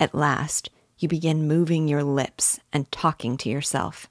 At 0.00 0.16
last, 0.16 0.68
you 0.98 1.06
begin 1.06 1.46
moving 1.46 1.86
your 1.86 2.02
lips 2.02 2.58
and 2.72 2.90
talking 2.90 3.36
to 3.36 3.48
yourself. 3.48 4.08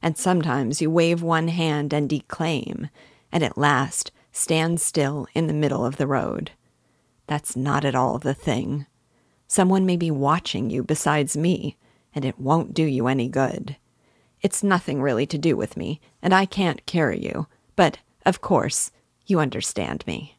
And 0.00 0.16
sometimes 0.16 0.80
you 0.80 0.88
wave 0.88 1.20
one 1.20 1.48
hand 1.48 1.92
and 1.92 2.08
declaim, 2.08 2.90
and 3.32 3.42
at 3.42 3.58
last 3.58 4.12
stand 4.32 4.80
still 4.80 5.26
in 5.34 5.46
the 5.46 5.52
middle 5.52 5.84
of 5.84 5.96
the 5.96 6.06
road. 6.06 6.52
That's 7.26 7.56
not 7.56 7.84
at 7.84 7.94
all 7.94 8.18
the 8.18 8.34
thing. 8.34 8.86
Someone 9.46 9.86
may 9.86 9.96
be 9.96 10.10
watching 10.10 10.70
you 10.70 10.82
besides 10.82 11.36
me, 11.36 11.76
and 12.14 12.24
it 12.24 12.38
won't 12.38 12.74
do 12.74 12.84
you 12.84 13.06
any 13.06 13.28
good. 13.28 13.76
It's 14.42 14.62
nothing 14.62 15.02
really 15.02 15.26
to 15.26 15.38
do 15.38 15.56
with 15.56 15.76
me, 15.76 16.00
and 16.22 16.32
I 16.32 16.46
can't 16.46 16.86
carry 16.86 17.22
you, 17.22 17.46
but, 17.76 17.98
of 18.24 18.40
course, 18.40 18.90
you 19.26 19.38
understand 19.38 20.06
me. 20.06 20.38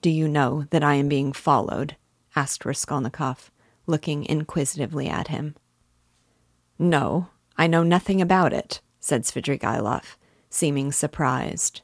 Do 0.00 0.10
you 0.10 0.28
know 0.28 0.64
that 0.70 0.82
I 0.82 0.94
am 0.94 1.08
being 1.08 1.32
followed? 1.32 1.96
asked 2.34 2.64
Raskolnikov, 2.64 3.50
looking 3.86 4.24
inquisitively 4.24 5.08
at 5.08 5.28
him. 5.28 5.56
No, 6.78 7.28
I 7.58 7.66
know 7.66 7.82
nothing 7.82 8.22
about 8.22 8.52
it, 8.52 8.80
said 9.00 9.24
Svidrigailov, 9.24 10.16
seeming 10.48 10.92
surprised. 10.92 11.82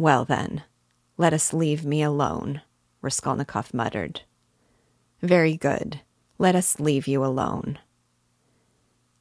Well, 0.00 0.24
then, 0.24 0.62
let 1.18 1.34
us 1.34 1.52
leave 1.52 1.84
me 1.84 2.02
alone, 2.02 2.62
Raskolnikov 3.02 3.74
muttered. 3.74 4.22
Very 5.20 5.58
good. 5.58 6.00
Let 6.38 6.54
us 6.56 6.80
leave 6.80 7.06
you 7.06 7.22
alone. 7.22 7.78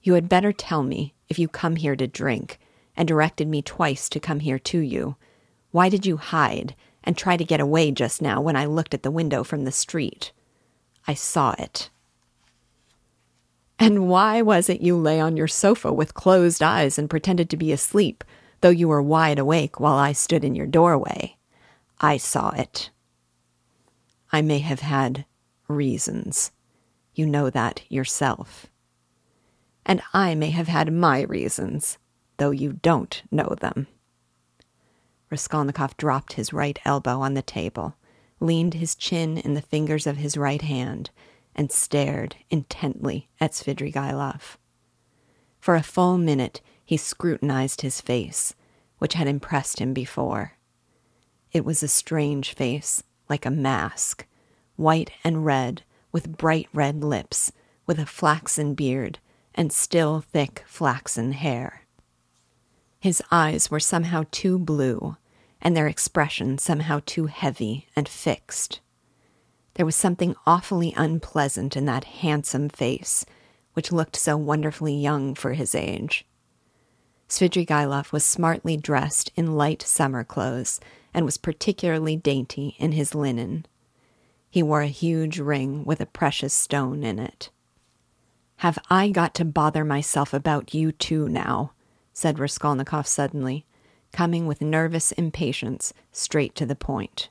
You 0.01 0.13
had 0.13 0.29
better 0.29 0.53
tell 0.53 0.81
me 0.81 1.15
if 1.27 1.37
you 1.37 1.49
come 1.49 1.75
here 1.75 1.97
to 1.97 2.07
drink, 2.07 2.61
and 2.95 3.09
directed 3.09 3.49
me 3.49 3.61
twice 3.61 4.07
to 4.07 4.21
come 4.21 4.39
here 4.39 4.57
to 4.57 4.79
you. 4.79 5.17
Why 5.71 5.89
did 5.89 6.05
you 6.05 6.15
hide 6.15 6.75
and 7.03 7.17
try 7.17 7.35
to 7.35 7.43
get 7.43 7.59
away 7.59 7.91
just 7.91 8.21
now 8.21 8.39
when 8.39 8.55
I 8.55 8.63
looked 8.63 8.93
at 8.93 9.03
the 9.03 9.11
window 9.11 9.43
from 9.43 9.65
the 9.65 9.73
street? 9.73 10.31
I 11.05 11.13
saw 11.13 11.55
it. 11.59 11.89
And 13.77 14.07
why 14.07 14.41
was 14.41 14.69
it 14.69 14.79
you 14.79 14.95
lay 14.95 15.19
on 15.19 15.35
your 15.35 15.49
sofa 15.49 15.91
with 15.91 16.13
closed 16.13 16.63
eyes 16.63 16.97
and 16.97 17.09
pretended 17.09 17.49
to 17.49 17.57
be 17.57 17.73
asleep, 17.73 18.23
though 18.61 18.69
you 18.69 18.87
were 18.87 19.01
wide 19.01 19.39
awake 19.39 19.79
while 19.79 19.95
I 19.95 20.11
stood 20.11 20.43
in 20.43 20.55
your 20.55 20.67
doorway? 20.67 21.37
I 21.99 22.17
saw 22.17 22.49
it. 22.51 22.89
I 24.31 24.41
may 24.41 24.59
have 24.59 24.81
had 24.81 25.25
reasons. 25.67 26.51
You 27.13 27.25
know 27.25 27.49
that 27.49 27.81
yourself. 27.89 28.67
and 29.85 30.01
I 30.13 30.35
may 30.35 30.51
have 30.51 30.67
had 30.67 30.93
my 30.93 31.21
reasons, 31.23 31.97
though 32.37 32.51
you 32.51 32.73
don't 32.73 33.23
know 33.31 33.55
them. 33.59 33.87
Raskolnikov 35.31 35.97
dropped 35.97 36.33
his 36.33 36.53
right 36.53 36.77
elbow 36.85 37.21
on 37.21 37.33
the 37.33 37.41
table, 37.41 37.95
leaned 38.39 38.75
his 38.75 38.95
chin 38.95 39.37
in 39.37 39.53
the 39.55 39.61
fingers 39.61 40.05
of 40.05 40.17
his 40.17 40.37
right 40.37 40.61
hand, 40.61 41.09
and 41.55 41.71
stared 41.71 42.35
intently 42.49 43.29
at 43.39 43.51
Svidrigaïlov. 43.53 44.57
For 45.59 45.75
a 45.75 45.83
full 45.83 46.17
minute 46.17 46.61
he 46.89 46.97
scrutinized 46.97 47.81
his 47.81 48.01
face, 48.01 48.55
which 48.97 49.13
had 49.13 49.27
impressed 49.27 49.77
him 49.77 49.93
before. 49.93 50.53
It 51.51 51.63
was 51.63 51.83
a 51.83 51.87
strange 51.87 52.55
face, 52.55 53.03
like 53.29 53.45
a 53.45 53.51
mask, 53.51 54.25
white 54.75 55.11
and 55.23 55.45
red, 55.45 55.83
with 56.11 56.35
bright 56.35 56.67
red 56.73 57.03
lips, 57.03 57.51
with 57.85 57.99
a 57.99 58.07
flaxen 58.07 58.73
beard, 58.73 59.19
and 59.53 59.71
still 59.71 60.21
thick 60.21 60.63
flaxen 60.65 61.33
hair. 61.33 61.83
His 62.99 63.21
eyes 63.29 63.69
were 63.69 63.79
somehow 63.79 64.23
too 64.31 64.57
blue, 64.57 65.15
and 65.61 65.77
their 65.77 65.85
expression 65.85 66.57
somehow 66.57 67.01
too 67.05 67.27
heavy 67.27 67.87
and 67.95 68.09
fixed. 68.09 68.79
There 69.75 69.85
was 69.85 69.95
something 69.95 70.33
awfully 70.47 70.95
unpleasant 70.97 71.77
in 71.77 71.85
that 71.85 72.05
handsome 72.05 72.67
face, 72.67 73.27
which 73.73 73.91
looked 73.91 74.15
so 74.15 74.35
wonderfully 74.37 74.95
young 74.95 75.35
for 75.35 75.53
his 75.53 75.75
age. 75.75 76.25
Svidrigaïlov 77.29 78.11
was 78.11 78.25
smartly 78.25 78.75
dressed 78.75 79.31
in 79.35 79.55
light 79.55 79.83
summer 79.83 80.23
clothes 80.23 80.79
and 81.13 81.25
was 81.25 81.37
particularly 81.37 82.15
dainty 82.15 82.75
in 82.79 82.93
his 82.93 83.13
linen. 83.13 83.65
He 84.49 84.63
wore 84.63 84.81
a 84.81 84.87
huge 84.87 85.39
ring 85.39 85.85
with 85.85 86.01
a 86.01 86.07
precious 86.07 86.53
stone 86.53 87.03
in 87.03 87.19
it. 87.19 87.51
Have 88.57 88.79
I 88.89 89.09
got 89.09 89.35
to 89.35 89.45
bother 89.45 89.85
myself 89.85 90.33
about 90.33 90.73
you 90.73 90.91
too 90.91 91.29
now? 91.29 91.73
said 92.13 92.39
Raskolnikov 92.39 93.07
suddenly, 93.07 93.65
coming 94.11 94.47
with 94.47 94.59
nervous 94.59 95.11
impatience 95.13 95.93
straight 96.11 96.55
to 96.55 96.65
the 96.65 96.75
point. 96.75 97.29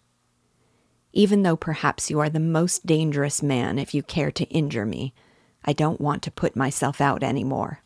Even 1.12 1.42
though 1.42 1.56
perhaps 1.56 2.08
you 2.08 2.20
are 2.20 2.30
the 2.30 2.40
most 2.40 2.86
dangerous 2.86 3.42
man 3.42 3.78
if 3.78 3.92
you 3.92 4.02
care 4.02 4.30
to 4.30 4.44
injure 4.44 4.86
me, 4.86 5.12
I 5.64 5.72
don't 5.72 6.00
want 6.00 6.22
to 6.22 6.30
put 6.30 6.54
myself 6.54 7.00
out 7.00 7.22
any 7.22 7.44
more. 7.44 7.82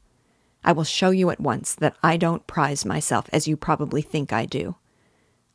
I 0.65 0.73
will 0.73 0.85
show 0.85 1.11
you 1.11 1.31
at 1.31 1.41
once 1.41 1.75
that 1.75 1.97
I 2.03 2.17
don't 2.17 2.47
prize 2.47 2.85
myself 2.85 3.29
as 3.33 3.49
you 3.49 3.57
probably 3.57 4.03
think 4.03 4.33
I 4.33 4.47
do. 4.47 4.77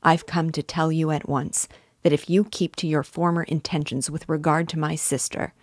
I've 0.04 0.26
come 0.26 0.52
to 0.52 0.64
tell 0.64 0.92
you 0.92 1.12
at 1.12 1.30
once 1.30 1.68
that 2.04 2.14
if 2.14 2.30
you 2.30 2.44
keep 2.44 2.76
to 2.78 2.88
your 2.88 3.04
former 3.04 3.44
intentions 3.44 4.10
with 4.10 4.30
regard 4.30 4.70
to 4.70 4.80
my 4.80 4.96
sister, 4.96 5.54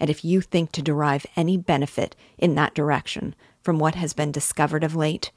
and 0.00 0.08
if 0.10 0.24
you 0.24 0.40
think 0.40 0.72
to 0.72 0.82
derive 0.82 1.26
any 1.36 1.56
benefit 1.56 2.16
in 2.38 2.54
that 2.54 2.74
direction 2.74 3.34
from 3.60 3.78
what 3.78 3.94
has 3.94 4.12
been 4.12 4.32
discovered 4.32 4.82
of 4.82 4.96
late, 4.96 5.30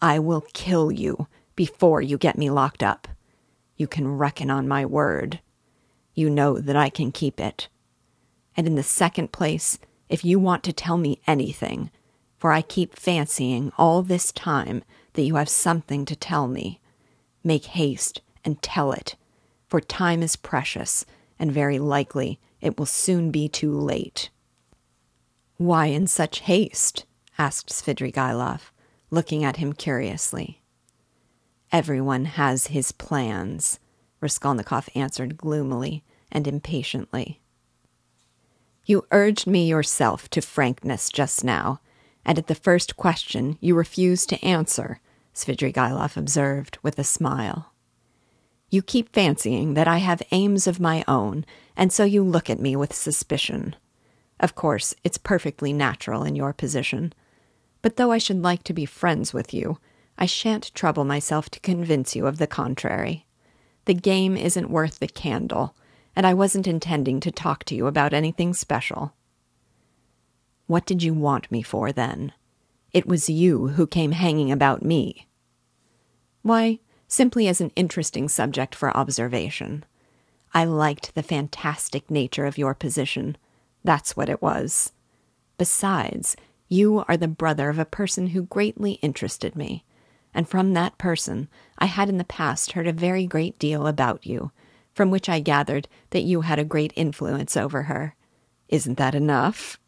I 0.00 0.18
will 0.18 0.44
kill 0.52 0.90
you 0.90 1.28
before 1.54 2.02
you 2.02 2.18
get 2.18 2.36
me 2.36 2.50
locked 2.50 2.82
up. 2.82 3.08
You 3.76 3.86
can 3.86 4.18
reckon 4.18 4.50
on 4.50 4.68
my 4.68 4.84
word. 4.84 5.40
You 6.14 6.28
know 6.28 6.58
that 6.58 6.76
I 6.76 6.90
can 6.90 7.12
keep 7.12 7.40
it. 7.40 7.68
And 8.56 8.66
in 8.66 8.74
the 8.74 8.82
second 8.82 9.32
place, 9.32 9.78
if 10.08 10.24
you 10.24 10.38
want 10.38 10.62
to 10.64 10.72
tell 10.72 10.98
me 10.98 11.20
anything, 11.26 11.90
for 12.42 12.50
I 12.50 12.60
keep 12.60 12.96
fancying 12.96 13.70
all 13.78 14.02
this 14.02 14.32
time 14.32 14.82
that 15.12 15.22
you 15.22 15.36
have 15.36 15.48
something 15.48 16.04
to 16.06 16.16
tell 16.16 16.48
me, 16.48 16.80
make 17.44 17.66
haste 17.66 18.20
and 18.44 18.60
tell 18.60 18.90
it, 18.90 19.14
for 19.68 19.80
time 19.80 20.24
is 20.24 20.34
precious, 20.34 21.06
and 21.38 21.52
very 21.52 21.78
likely 21.78 22.40
it 22.60 22.76
will 22.76 22.86
soon 22.86 23.30
be 23.30 23.48
too 23.48 23.72
late. 23.72 24.28
Why 25.56 25.86
in 25.86 26.08
such 26.08 26.40
haste? 26.40 27.04
asked 27.38 27.68
Svidrigaïlov, 27.68 28.72
looking 29.08 29.44
at 29.44 29.58
him 29.58 29.72
curiously. 29.72 30.62
Everyone 31.70 32.24
has 32.24 32.66
his 32.66 32.90
plans, 32.90 33.78
Raskolnikov 34.20 34.88
answered 34.96 35.36
gloomily 35.36 36.02
and 36.32 36.48
impatiently. 36.48 37.40
You 38.84 39.06
urged 39.12 39.46
me 39.46 39.68
yourself 39.68 40.28
to 40.30 40.40
frankness 40.42 41.08
just 41.08 41.44
now, 41.44 41.78
and 42.24 42.38
at 42.38 42.46
the 42.46 42.54
first 42.54 42.96
question 42.96 43.58
you 43.60 43.74
refused 43.74 44.28
to 44.28 44.44
answer, 44.44 45.00
Svidrigaïlov 45.34 46.16
observed 46.16 46.78
with 46.82 46.98
a 46.98 47.04
smile. 47.04 47.72
You 48.70 48.82
keep 48.82 49.12
fancying 49.12 49.74
that 49.74 49.88
I 49.88 49.98
have 49.98 50.22
aims 50.30 50.66
of 50.66 50.80
my 50.80 51.04
own, 51.06 51.44
and 51.76 51.92
so 51.92 52.04
you 52.04 52.22
look 52.22 52.48
at 52.48 52.60
me 52.60 52.74
with 52.74 52.94
suspicion. 52.94 53.76
Of 54.40 54.54
course, 54.54 54.94
it's 55.04 55.18
perfectly 55.18 55.72
natural 55.72 56.24
in 56.24 56.34
your 56.36 56.52
position. 56.52 57.12
But 57.82 57.96
though 57.96 58.12
I 58.12 58.18
should 58.18 58.42
like 58.42 58.62
to 58.64 58.72
be 58.72 58.86
friends 58.86 59.34
with 59.34 59.52
you, 59.52 59.78
I 60.16 60.26
shan't 60.26 60.74
trouble 60.74 61.04
myself 61.04 61.50
to 61.50 61.60
convince 61.60 62.16
you 62.16 62.26
of 62.26 62.38
the 62.38 62.46
contrary. 62.46 63.26
The 63.84 63.94
game 63.94 64.36
isn't 64.36 64.70
worth 64.70 65.00
the 65.00 65.08
candle, 65.08 65.74
and 66.14 66.26
I 66.26 66.34
wasn't 66.34 66.66
intending 66.66 67.20
to 67.20 67.30
talk 67.30 67.64
to 67.64 67.74
you 67.74 67.86
about 67.86 68.12
anything 68.12 68.54
special. 68.54 69.14
What 70.72 70.86
did 70.86 71.02
you 71.02 71.12
want 71.12 71.52
me 71.52 71.60
for 71.60 71.92
then? 71.92 72.32
It 72.94 73.04
was 73.04 73.28
you 73.28 73.68
who 73.76 73.86
came 73.86 74.12
hanging 74.12 74.50
about 74.50 74.82
me. 74.82 75.28
Why, 76.40 76.78
simply 77.06 77.46
as 77.46 77.60
an 77.60 77.72
interesting 77.76 78.26
subject 78.26 78.74
for 78.74 78.96
observation. 78.96 79.84
I 80.54 80.64
liked 80.64 81.14
the 81.14 81.22
fantastic 81.22 82.10
nature 82.10 82.46
of 82.46 82.56
your 82.56 82.72
position. 82.72 83.36
That's 83.84 84.16
what 84.16 84.30
it 84.30 84.40
was. 84.40 84.92
Besides, 85.58 86.36
you 86.70 87.04
are 87.06 87.18
the 87.18 87.28
brother 87.28 87.68
of 87.68 87.78
a 87.78 87.84
person 87.84 88.28
who 88.28 88.44
greatly 88.44 88.92
interested 89.02 89.54
me, 89.54 89.84
and 90.32 90.48
from 90.48 90.72
that 90.72 90.96
person 90.96 91.50
I 91.76 91.84
had 91.84 92.08
in 92.08 92.16
the 92.16 92.24
past 92.24 92.72
heard 92.72 92.86
a 92.86 92.94
very 92.94 93.26
great 93.26 93.58
deal 93.58 93.86
about 93.86 94.24
you, 94.24 94.52
from 94.94 95.10
which 95.10 95.28
I 95.28 95.40
gathered 95.40 95.86
that 96.12 96.22
you 96.22 96.40
had 96.40 96.58
a 96.58 96.64
great 96.64 96.94
influence 96.96 97.58
over 97.58 97.82
her. 97.82 98.16
Isn't 98.70 98.96
that 98.96 99.14
enough? 99.14 99.78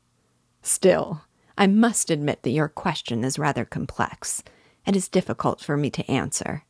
Still, 0.67 1.21
I 1.59 1.67
must 1.67 2.11
admit 2.11 2.43
that 2.43 2.51
your 2.51 2.69
question 2.69 3.23
is 3.23 3.39
rather 3.39 3.67
complex 3.67 4.43
and 4.87 4.97
is 4.97 5.09
difficult 5.09 5.61
for 5.61 5.77
me 5.77 5.91
to 5.91 6.11
answer. 6.11 6.65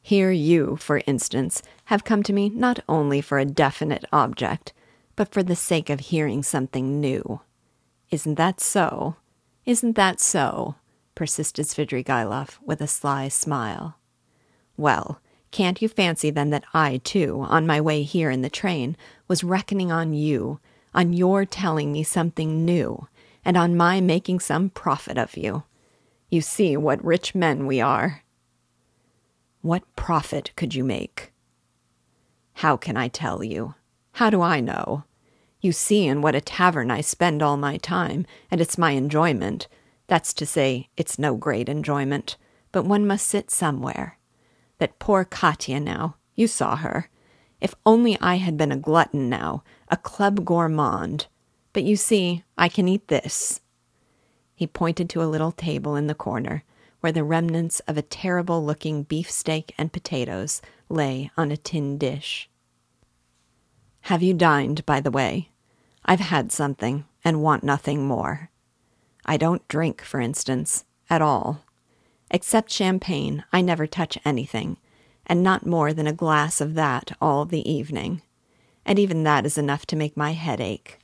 Here 0.00 0.30
you, 0.32 0.76
for 0.76 1.02
instance, 1.06 1.62
have 1.86 2.04
come 2.04 2.22
to 2.22 2.32
me 2.32 2.48
not 2.48 2.80
only 2.88 3.20
for 3.20 3.38
a 3.38 3.44
definite 3.44 4.06
object, 4.10 4.72
but 5.16 5.30
for 5.30 5.42
the 5.42 5.54
sake 5.54 5.90
of 5.90 6.00
hearing 6.00 6.42
something 6.42 6.98
new. 6.98 7.42
Isn't 8.10 8.36
that 8.36 8.58
so? 8.58 9.16
Isn't 9.66 9.96
that 9.96 10.18
so? 10.18 10.76
persisted 11.14 11.66
Svidrigaïlov 11.66 12.56
with 12.62 12.80
a 12.80 12.86
sly 12.86 13.28
smile. 13.28 13.98
Well, 14.78 15.20
can't 15.50 15.82
you 15.82 15.88
fancy 15.90 16.30
then 16.30 16.48
that 16.50 16.64
I, 16.72 17.02
too, 17.04 17.42
on 17.42 17.66
my 17.66 17.82
way 17.82 18.02
here 18.02 18.30
in 18.30 18.40
the 18.40 18.48
train, 18.48 18.96
was 19.28 19.44
reckoning 19.44 19.92
on 19.92 20.14
you, 20.14 20.58
on 20.94 21.12
your 21.12 21.44
telling 21.44 21.92
me 21.92 22.02
something 22.02 22.64
new, 22.64 23.08
and 23.44 23.56
on 23.56 23.76
my 23.76 24.00
making 24.00 24.40
some 24.40 24.70
profit 24.70 25.18
of 25.18 25.36
you? 25.36 25.64
You 26.30 26.40
see 26.40 26.76
what 26.76 27.04
rich 27.04 27.34
men 27.34 27.66
we 27.66 27.80
are. 27.80 28.22
What 29.60 29.82
profit 29.96 30.52
could 30.56 30.74
you 30.74 30.84
make? 30.84 31.32
How 32.54 32.76
can 32.76 32.96
I 32.96 33.08
tell 33.08 33.42
you? 33.42 33.74
How 34.12 34.30
do 34.30 34.42
I 34.42 34.60
know? 34.60 35.04
You 35.60 35.72
see 35.72 36.06
in 36.06 36.22
what 36.22 36.34
a 36.34 36.40
tavern 36.40 36.90
I 36.90 37.00
spend 37.00 37.42
all 37.42 37.56
my 37.56 37.78
time, 37.78 38.26
and 38.50 38.60
it's 38.60 38.78
my 38.78 38.90
enjoyment. 38.90 39.66
That's 40.06 40.34
to 40.34 40.46
say, 40.46 40.90
it's 40.96 41.18
no 41.18 41.34
great 41.34 41.68
enjoyment, 41.68 42.36
but 42.70 42.84
one 42.84 43.06
must 43.06 43.26
sit 43.26 43.50
somewhere. 43.50 44.18
That 44.78 44.98
poor 44.98 45.24
Katya 45.24 45.80
now, 45.80 46.16
you 46.34 46.46
saw 46.46 46.76
her. 46.76 47.08
If 47.60 47.74
only 47.86 48.18
I 48.20 48.36
had 48.36 48.58
been 48.58 48.72
a 48.72 48.76
glutton 48.76 49.30
now, 49.30 49.64
a 49.88 49.96
club 49.96 50.44
gourmand. 50.44 51.26
But 51.72 51.84
you 51.84 51.96
see, 51.96 52.44
I 52.56 52.68
can 52.68 52.88
eat 52.88 53.08
this. 53.08 53.60
He 54.54 54.66
pointed 54.66 55.10
to 55.10 55.22
a 55.22 55.26
little 55.26 55.52
table 55.52 55.96
in 55.96 56.06
the 56.06 56.14
corner, 56.14 56.62
where 57.00 57.12
the 57.12 57.24
remnants 57.24 57.80
of 57.80 57.98
a 57.98 58.02
terrible 58.02 58.64
looking 58.64 59.02
beefsteak 59.02 59.74
and 59.76 59.92
potatoes 59.92 60.62
lay 60.88 61.30
on 61.36 61.50
a 61.50 61.56
tin 61.56 61.98
dish. 61.98 62.48
Have 64.02 64.22
you 64.22 64.34
dined, 64.34 64.86
by 64.86 65.00
the 65.00 65.10
way? 65.10 65.50
I've 66.04 66.20
had 66.20 66.52
something, 66.52 67.04
and 67.24 67.42
want 67.42 67.64
nothing 67.64 68.06
more. 68.06 68.50
I 69.26 69.36
don't 69.36 69.66
drink, 69.68 70.02
for 70.02 70.20
instance, 70.20 70.84
at 71.10 71.22
all. 71.22 71.64
Except 72.30 72.70
champagne, 72.70 73.44
I 73.52 73.60
never 73.60 73.86
touch 73.86 74.18
anything, 74.24 74.76
and 75.26 75.42
not 75.42 75.66
more 75.66 75.92
than 75.92 76.06
a 76.06 76.12
glass 76.12 76.60
of 76.60 76.74
that 76.74 77.12
all 77.20 77.44
the 77.44 77.68
evening. 77.70 78.22
And 78.86 78.98
even 78.98 79.22
that 79.24 79.46
is 79.46 79.58
enough 79.58 79.86
to 79.86 79.96
make 79.96 80.16
my 80.16 80.32
head 80.32 80.60
ache. 80.60 80.98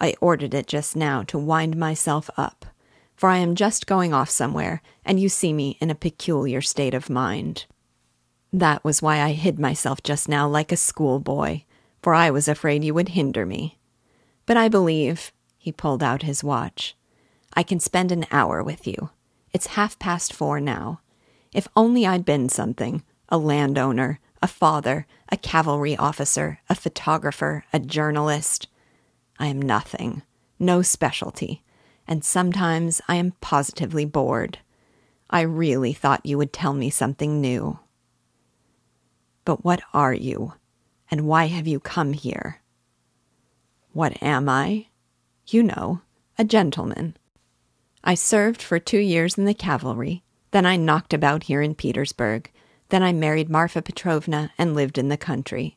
I 0.00 0.14
ordered 0.20 0.54
it 0.54 0.66
just 0.66 0.94
now 0.94 1.22
to 1.24 1.38
wind 1.38 1.76
myself 1.76 2.30
up, 2.36 2.66
for 3.16 3.28
I 3.28 3.38
am 3.38 3.54
just 3.54 3.86
going 3.86 4.12
off 4.12 4.30
somewhere, 4.30 4.82
and 5.04 5.18
you 5.18 5.28
see 5.28 5.52
me 5.52 5.76
in 5.80 5.90
a 5.90 5.94
peculiar 5.94 6.60
state 6.60 6.94
of 6.94 7.10
mind. 7.10 7.66
That 8.52 8.84
was 8.84 9.02
why 9.02 9.20
I 9.20 9.32
hid 9.32 9.58
myself 9.58 10.02
just 10.02 10.28
now 10.28 10.48
like 10.48 10.70
a 10.70 10.76
schoolboy, 10.76 11.62
for 12.02 12.14
I 12.14 12.30
was 12.30 12.46
afraid 12.46 12.84
you 12.84 12.94
would 12.94 13.10
hinder 13.10 13.44
me. 13.44 13.78
But 14.46 14.56
I 14.56 14.68
believe, 14.68 15.32
he 15.58 15.72
pulled 15.72 16.02
out 16.02 16.22
his 16.22 16.44
watch, 16.44 16.96
I 17.54 17.62
can 17.62 17.80
spend 17.80 18.12
an 18.12 18.26
hour 18.30 18.62
with 18.62 18.86
you. 18.86 19.10
It's 19.52 19.68
half 19.68 19.98
past 19.98 20.32
four 20.32 20.60
now. 20.60 21.00
If 21.52 21.66
only 21.74 22.06
I'd 22.06 22.24
been 22.24 22.48
something 22.48 23.02
a 23.28 23.36
landowner, 23.36 24.20
a 24.40 24.46
father, 24.46 25.06
a 25.28 25.36
cavalry 25.36 25.96
officer, 25.96 26.60
a 26.68 26.74
photographer, 26.74 27.64
a 27.72 27.78
journalist. 27.78 28.68
I 29.38 29.46
am 29.46 29.60
nothing, 29.60 30.22
no 30.58 30.82
specialty, 30.82 31.62
and 32.06 32.24
sometimes 32.24 33.00
I 33.08 33.16
am 33.16 33.32
positively 33.40 34.04
bored. 34.04 34.58
I 35.30 35.42
really 35.42 35.92
thought 35.92 36.24
you 36.24 36.38
would 36.38 36.52
tell 36.52 36.72
me 36.72 36.90
something 36.90 37.40
new. 37.40 37.78
But 39.44 39.64
what 39.64 39.80
are 39.92 40.14
you, 40.14 40.54
and 41.10 41.26
why 41.26 41.46
have 41.46 41.66
you 41.66 41.80
come 41.80 42.12
here? 42.12 42.60
What 43.92 44.22
am 44.22 44.48
I? 44.48 44.86
You 45.46 45.62
know, 45.62 46.02
a 46.38 46.44
gentleman. 46.44 47.16
I 48.04 48.14
served 48.14 48.62
for 48.62 48.78
two 48.78 48.98
years 48.98 49.36
in 49.36 49.44
the 49.44 49.54
cavalry, 49.54 50.22
then 50.50 50.64
I 50.64 50.76
knocked 50.76 51.12
about 51.12 51.44
here 51.44 51.60
in 51.60 51.74
Petersburg, 51.74 52.50
then 52.88 53.02
I 53.02 53.12
married 53.12 53.50
Marfa 53.50 53.82
Petrovna 53.82 54.52
and 54.56 54.74
lived 54.74 54.98
in 54.98 55.08
the 55.08 55.16
country. 55.16 55.76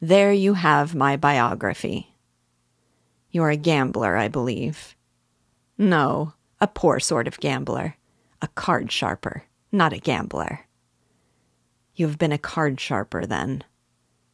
There 0.00 0.32
you 0.32 0.54
have 0.54 0.94
my 0.94 1.16
biography. 1.16 2.14
You're 3.30 3.50
a 3.50 3.56
gambler, 3.56 4.16
I 4.16 4.28
believe. 4.28 4.96
No, 5.76 6.34
a 6.60 6.66
poor 6.66 7.00
sort 7.00 7.28
of 7.28 7.40
gambler. 7.40 7.96
A 8.40 8.48
card 8.48 8.90
sharper, 8.90 9.44
not 9.72 9.92
a 9.92 9.98
gambler. 9.98 10.60
You 11.94 12.06
have 12.06 12.18
been 12.18 12.32
a 12.32 12.38
card 12.38 12.80
sharper, 12.80 13.26
then? 13.26 13.64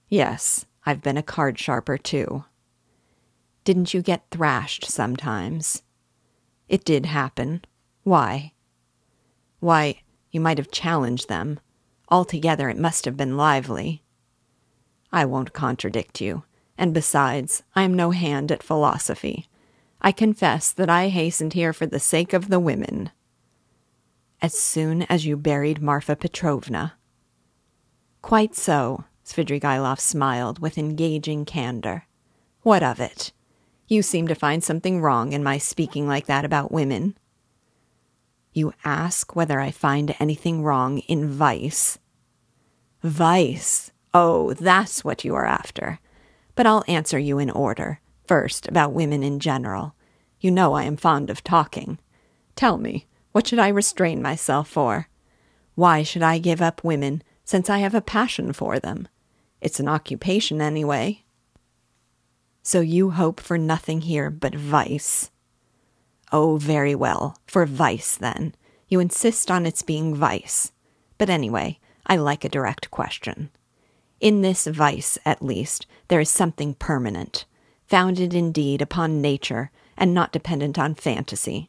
Yes, 0.08 0.66
I've 0.84 1.02
been 1.02 1.16
a 1.16 1.22
card 1.22 1.58
sharper, 1.58 1.96
too. 1.96 2.44
Didn't 3.64 3.94
you 3.94 4.02
get 4.02 4.26
thrashed 4.30 4.84
sometimes? 4.84 5.82
It 6.68 6.84
did 6.84 7.06
happen. 7.06 7.64
Why? 8.02 8.52
Why, 9.60 10.02
you 10.30 10.40
might 10.40 10.58
have 10.58 10.70
challenged 10.70 11.30
them. 11.30 11.58
Altogether, 12.14 12.68
it 12.68 12.78
must 12.78 13.06
have 13.06 13.16
been 13.16 13.36
lively. 13.36 14.00
I 15.12 15.24
won't 15.24 15.52
contradict 15.52 16.20
you, 16.20 16.44
and 16.78 16.94
besides, 16.94 17.64
I 17.74 17.82
am 17.82 17.92
no 17.92 18.12
hand 18.12 18.52
at 18.52 18.62
philosophy. 18.62 19.48
I 20.00 20.12
confess 20.12 20.70
that 20.70 20.88
I 20.88 21.08
hastened 21.08 21.54
here 21.54 21.72
for 21.72 21.86
the 21.86 21.98
sake 21.98 22.32
of 22.32 22.50
the 22.50 22.60
women. 22.60 23.10
As 24.40 24.54
soon 24.54 25.02
as 25.08 25.26
you 25.26 25.36
buried 25.36 25.82
Marfa 25.82 26.14
Petrovna. 26.14 26.94
Quite 28.22 28.54
so, 28.54 29.02
Svidrigailov 29.24 29.98
smiled 29.98 30.60
with 30.60 30.78
engaging 30.78 31.44
candor. 31.44 32.06
What 32.62 32.84
of 32.84 33.00
it? 33.00 33.32
You 33.88 34.02
seem 34.02 34.28
to 34.28 34.36
find 34.36 34.62
something 34.62 35.00
wrong 35.00 35.32
in 35.32 35.42
my 35.42 35.58
speaking 35.58 36.06
like 36.06 36.26
that 36.26 36.44
about 36.44 36.70
women. 36.70 37.18
You 38.52 38.72
ask 38.84 39.34
whether 39.34 39.58
I 39.58 39.72
find 39.72 40.14
anything 40.20 40.62
wrong 40.62 40.98
in 40.98 41.28
vice. 41.28 41.98
Vice. 43.04 43.92
Oh, 44.14 44.54
that's 44.54 45.04
what 45.04 45.26
you 45.26 45.34
are 45.34 45.44
after. 45.44 46.00
But 46.54 46.66
I'll 46.66 46.84
answer 46.88 47.18
you 47.18 47.38
in 47.38 47.50
order. 47.50 48.00
First, 48.26 48.66
about 48.66 48.94
women 48.94 49.22
in 49.22 49.40
general. 49.40 49.94
You 50.40 50.50
know 50.50 50.72
I 50.72 50.84
am 50.84 50.96
fond 50.96 51.28
of 51.28 51.44
talking. 51.44 51.98
Tell 52.56 52.78
me, 52.78 53.06
what 53.32 53.46
should 53.46 53.58
I 53.58 53.68
restrain 53.68 54.22
myself 54.22 54.70
for? 54.70 55.08
Why 55.74 56.02
should 56.02 56.22
I 56.22 56.38
give 56.38 56.62
up 56.62 56.82
women, 56.82 57.22
since 57.44 57.68
I 57.68 57.78
have 57.78 57.94
a 57.94 58.00
passion 58.00 58.54
for 58.54 58.78
them? 58.78 59.06
It's 59.60 59.80
an 59.80 59.88
occupation, 59.88 60.62
anyway. 60.62 61.24
So 62.62 62.80
you 62.80 63.10
hope 63.10 63.38
for 63.38 63.58
nothing 63.58 64.00
here 64.00 64.30
but 64.30 64.54
vice. 64.54 65.30
Oh, 66.32 66.56
very 66.56 66.94
well. 66.94 67.36
For 67.46 67.66
vice, 67.66 68.16
then. 68.16 68.54
You 68.88 68.98
insist 68.98 69.50
on 69.50 69.66
its 69.66 69.82
being 69.82 70.14
vice. 70.14 70.72
But 71.18 71.28
anyway, 71.28 71.78
I 72.06 72.16
like 72.16 72.44
a 72.44 72.48
direct 72.48 72.90
question. 72.90 73.50
In 74.20 74.42
this 74.42 74.66
vice, 74.66 75.18
at 75.24 75.42
least, 75.42 75.86
there 76.08 76.20
is 76.20 76.30
something 76.30 76.74
permanent, 76.74 77.44
founded 77.86 78.34
indeed 78.34 78.80
upon 78.80 79.20
nature 79.20 79.70
and 79.96 80.14
not 80.14 80.32
dependent 80.32 80.78
on 80.78 80.94
fantasy, 80.94 81.68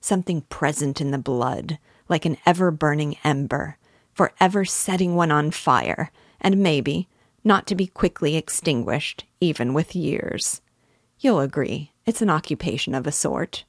something 0.00 0.42
present 0.42 1.00
in 1.00 1.10
the 1.10 1.18
blood, 1.18 1.78
like 2.08 2.24
an 2.24 2.36
ever 2.46 2.70
burning 2.70 3.16
ember, 3.24 3.76
for 4.12 4.32
ever 4.40 4.64
setting 4.64 5.14
one 5.14 5.30
on 5.30 5.50
fire, 5.50 6.10
and 6.40 6.58
maybe 6.58 7.08
not 7.44 7.66
to 7.66 7.74
be 7.74 7.86
quickly 7.86 8.36
extinguished, 8.36 9.24
even 9.40 9.74
with 9.74 9.94
years. 9.94 10.60
You'll 11.18 11.40
agree, 11.40 11.92
it's 12.04 12.22
an 12.22 12.30
occupation 12.30 12.94
of 12.94 13.06
a 13.06 13.12
sort. 13.12 13.64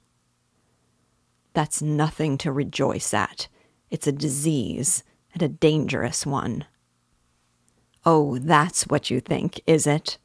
That's 1.53 1.81
nothing 1.81 2.37
to 2.39 2.51
rejoice 2.51 3.13
at. 3.13 3.47
It's 3.89 4.07
a 4.07 4.11
disease, 4.11 5.03
and 5.37 5.43
a 5.43 5.55
dangerous 5.55 6.25
one. 6.25 6.65
Oh, 8.03 8.39
that's 8.39 8.87
what 8.87 9.11
you 9.11 9.19
think, 9.19 9.61
is 9.67 9.85
it? 9.85 10.17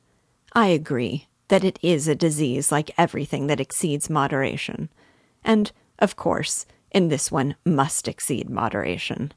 I 0.54 0.68
agree 0.68 1.26
that 1.48 1.64
it 1.64 1.78
is 1.82 2.08
a 2.08 2.14
disease 2.14 2.72
like 2.72 2.90
everything 2.96 3.46
that 3.48 3.60
exceeds 3.60 4.08
moderation. 4.08 4.88
And, 5.44 5.70
of 5.98 6.16
course, 6.16 6.64
in 6.90 7.08
this 7.08 7.30
one 7.30 7.56
must 7.62 8.08
exceed 8.08 8.48
moderation. 8.48 9.34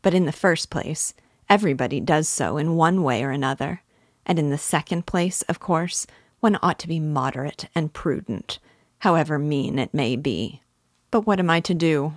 But 0.00 0.14
in 0.14 0.24
the 0.24 0.32
first 0.32 0.70
place, 0.70 1.12
everybody 1.50 2.00
does 2.00 2.26
so 2.26 2.56
in 2.56 2.76
one 2.76 3.02
way 3.02 3.22
or 3.22 3.30
another. 3.30 3.82
And 4.24 4.38
in 4.38 4.48
the 4.48 4.56
second 4.56 5.04
place, 5.04 5.42
of 5.42 5.60
course, 5.60 6.06
one 6.40 6.58
ought 6.62 6.78
to 6.78 6.88
be 6.88 6.98
moderate 6.98 7.68
and 7.74 7.92
prudent, 7.92 8.58
however 9.00 9.38
mean 9.38 9.78
it 9.78 9.92
may 9.92 10.16
be. 10.16 10.62
But 11.10 11.26
what 11.26 11.40
am 11.40 11.50
I 11.50 11.60
to 11.60 11.74
do? 11.74 12.14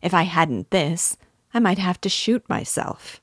If 0.00 0.14
I 0.14 0.22
hadn't 0.22 0.70
this, 0.70 1.18
I 1.56 1.58
might 1.58 1.78
have 1.78 1.98
to 2.02 2.10
shoot 2.10 2.46
myself. 2.50 3.22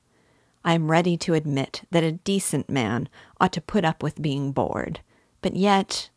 I 0.64 0.74
am 0.74 0.90
ready 0.90 1.16
to 1.18 1.34
admit 1.34 1.82
that 1.92 2.02
a 2.02 2.10
decent 2.10 2.68
man 2.68 3.08
ought 3.40 3.52
to 3.52 3.60
put 3.60 3.84
up 3.84 4.02
with 4.02 4.20
being 4.20 4.50
bored, 4.50 4.98
but 5.40 5.54
yet. 5.54 6.10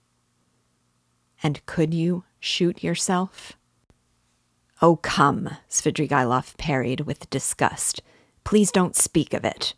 And 1.43 1.63
could 1.67 1.93
you 1.93 2.23
shoot 2.39 2.83
yourself? 2.83 3.53
Oh, 4.81 4.95
come, 4.95 5.57
Svidrigailov 5.69 6.57
parried 6.57 7.01
with 7.01 7.29
disgust. 7.29 8.01
Please 8.43 8.71
don't 8.71 8.95
speak 8.95 9.35
of 9.35 9.45
it, 9.45 9.75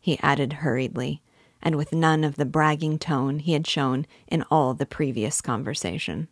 he 0.00 0.18
added 0.20 0.54
hurriedly, 0.64 1.20
and 1.62 1.76
with 1.76 1.92
none 1.92 2.24
of 2.24 2.36
the 2.36 2.46
bragging 2.46 2.98
tone 2.98 3.38
he 3.38 3.52
had 3.52 3.66
shown 3.66 4.06
in 4.26 4.44
all 4.50 4.72
the 4.72 4.86
previous 4.86 5.42
conversation. 5.42 6.28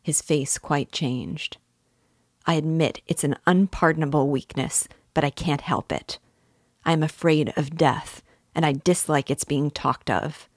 His 0.00 0.22
face 0.22 0.58
quite 0.58 0.92
changed. 0.92 1.56
I 2.46 2.54
admit 2.54 3.00
it's 3.06 3.24
an 3.24 3.36
unpardonable 3.46 4.28
weakness, 4.28 4.88
but 5.14 5.24
I 5.24 5.30
can't 5.30 5.60
help 5.60 5.92
it. 5.92 6.18
I 6.84 6.92
am 6.92 7.02
afraid 7.02 7.52
of 7.56 7.76
death, 7.76 8.22
and 8.54 8.66
I 8.66 8.72
dislike 8.72 9.30
its 9.30 9.44
being 9.44 9.70
talked 9.70 10.10
of. 10.10 10.48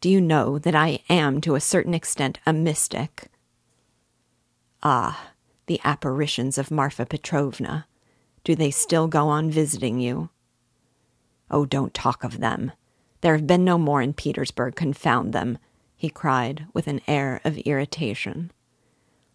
Do 0.00 0.08
you 0.08 0.20
know 0.20 0.58
that 0.58 0.74
I 0.74 1.00
am, 1.08 1.40
to 1.40 1.54
a 1.54 1.60
certain 1.60 1.94
extent, 1.94 2.38
a 2.46 2.52
mystic? 2.52 3.28
Ah, 4.82 5.32
the 5.66 5.80
apparitions 5.84 6.58
of 6.58 6.70
Marfa 6.70 7.06
Petrovna. 7.06 7.86
Do 8.44 8.54
they 8.54 8.70
still 8.70 9.08
go 9.08 9.28
on 9.28 9.50
visiting 9.50 9.98
you? 9.98 10.30
Oh, 11.50 11.66
don't 11.66 11.94
talk 11.94 12.22
of 12.22 12.38
them. 12.38 12.72
There 13.20 13.34
have 13.34 13.46
been 13.46 13.64
no 13.64 13.78
more 13.78 14.02
in 14.02 14.12
Petersburg, 14.12 14.76
confound 14.76 15.32
them, 15.32 15.58
he 15.96 16.10
cried 16.10 16.66
with 16.72 16.86
an 16.86 17.00
air 17.08 17.40
of 17.44 17.58
irritation. 17.58 18.52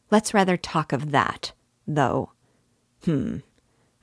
Let's 0.10 0.34
rather 0.34 0.56
talk 0.56 0.94
of 0.94 1.12
that 1.12 1.52
though. 1.96 2.32
Hmm. 3.06 3.38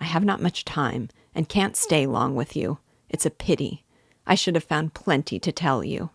I 0.01 0.05
have 0.05 0.24
not 0.24 0.42
much 0.42 0.64
time 0.64 1.09
and 1.35 1.48
can't 1.48 1.77
stay 1.77 2.07
long 2.07 2.35
with 2.35 2.57
you. 2.57 2.79
It's 3.09 3.27
a 3.27 3.31
pity. 3.31 3.85
I 4.27 4.35
should 4.35 4.55
have 4.55 4.64
found 4.64 4.94
plenty 4.94 5.38
to 5.40 5.53
tell 5.53 5.83
you. 5.83 6.11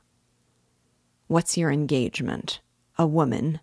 What's 1.27 1.57
your 1.57 1.71
engagement? 1.71 2.59
A 2.97 3.07
woman? 3.07 3.59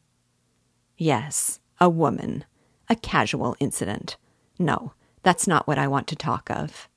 Yes, 0.96 1.60
a 1.80 1.88
woman. 1.88 2.44
A 2.88 2.96
casual 2.96 3.56
incident. 3.60 4.16
No, 4.58 4.92
that's 5.22 5.46
not 5.46 5.66
what 5.66 5.78
I 5.78 5.86
want 5.86 6.06
to 6.08 6.16
talk 6.16 6.50
of. 6.50 6.88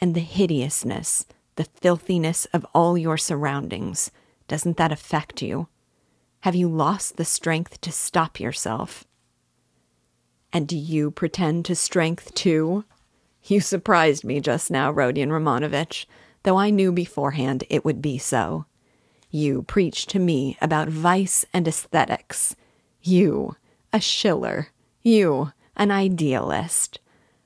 And 0.00 0.14
the 0.14 0.20
hideousness, 0.20 1.26
the 1.56 1.64
filthiness 1.64 2.44
of 2.46 2.66
all 2.74 2.96
your 2.96 3.16
surroundings, 3.16 4.10
doesn't 4.48 4.76
that 4.76 4.92
affect 4.92 5.42
you? 5.42 5.68
Have 6.40 6.54
you 6.54 6.68
lost 6.68 7.16
the 7.16 7.24
strength 7.24 7.80
to 7.80 7.90
stop 7.90 8.38
yourself? 8.38 9.04
And 10.54 10.68
do 10.68 10.76
you 10.76 11.10
pretend 11.10 11.64
to 11.64 11.74
strength 11.74 12.32
too? 12.32 12.84
You 13.42 13.60
surprised 13.60 14.22
me 14.22 14.40
just 14.40 14.70
now, 14.70 14.92
Rodion 14.92 15.30
Romanovitch, 15.30 16.06
though 16.44 16.56
I 16.56 16.70
knew 16.70 16.92
beforehand 16.92 17.64
it 17.68 17.84
would 17.84 18.00
be 18.00 18.18
so. 18.18 18.64
You 19.30 19.62
preach 19.62 20.06
to 20.06 20.20
me 20.20 20.56
about 20.62 20.88
vice 20.88 21.44
and 21.52 21.66
aesthetics. 21.66 22.54
You, 23.02 23.56
a 23.92 24.00
Schiller. 24.00 24.68
You, 25.02 25.50
an 25.76 25.90
idealist. 25.90 27.00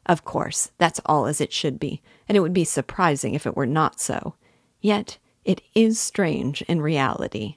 Of 0.04 0.26
course, 0.26 0.70
that's 0.76 1.00
all 1.06 1.24
as 1.24 1.40
it 1.40 1.52
should 1.52 1.80
be, 1.80 2.02
and 2.28 2.36
it 2.36 2.40
would 2.40 2.52
be 2.52 2.64
surprising 2.64 3.32
if 3.32 3.46
it 3.46 3.56
were 3.56 3.66
not 3.66 4.00
so. 4.00 4.34
Yet 4.82 5.16
it 5.46 5.62
is 5.74 5.98
strange 5.98 6.60
in 6.68 6.82
reality. 6.82 7.56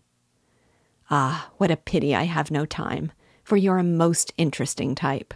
Ah, 1.09 1.49
what 1.57 1.71
a 1.71 1.75
pity 1.75 2.15
I 2.15 2.23
have 2.23 2.51
no 2.51 2.65
time. 2.65 3.11
for 3.43 3.57
you're 3.57 3.79
a 3.79 3.83
most 3.83 4.33
interesting 4.37 4.95
type. 4.95 5.33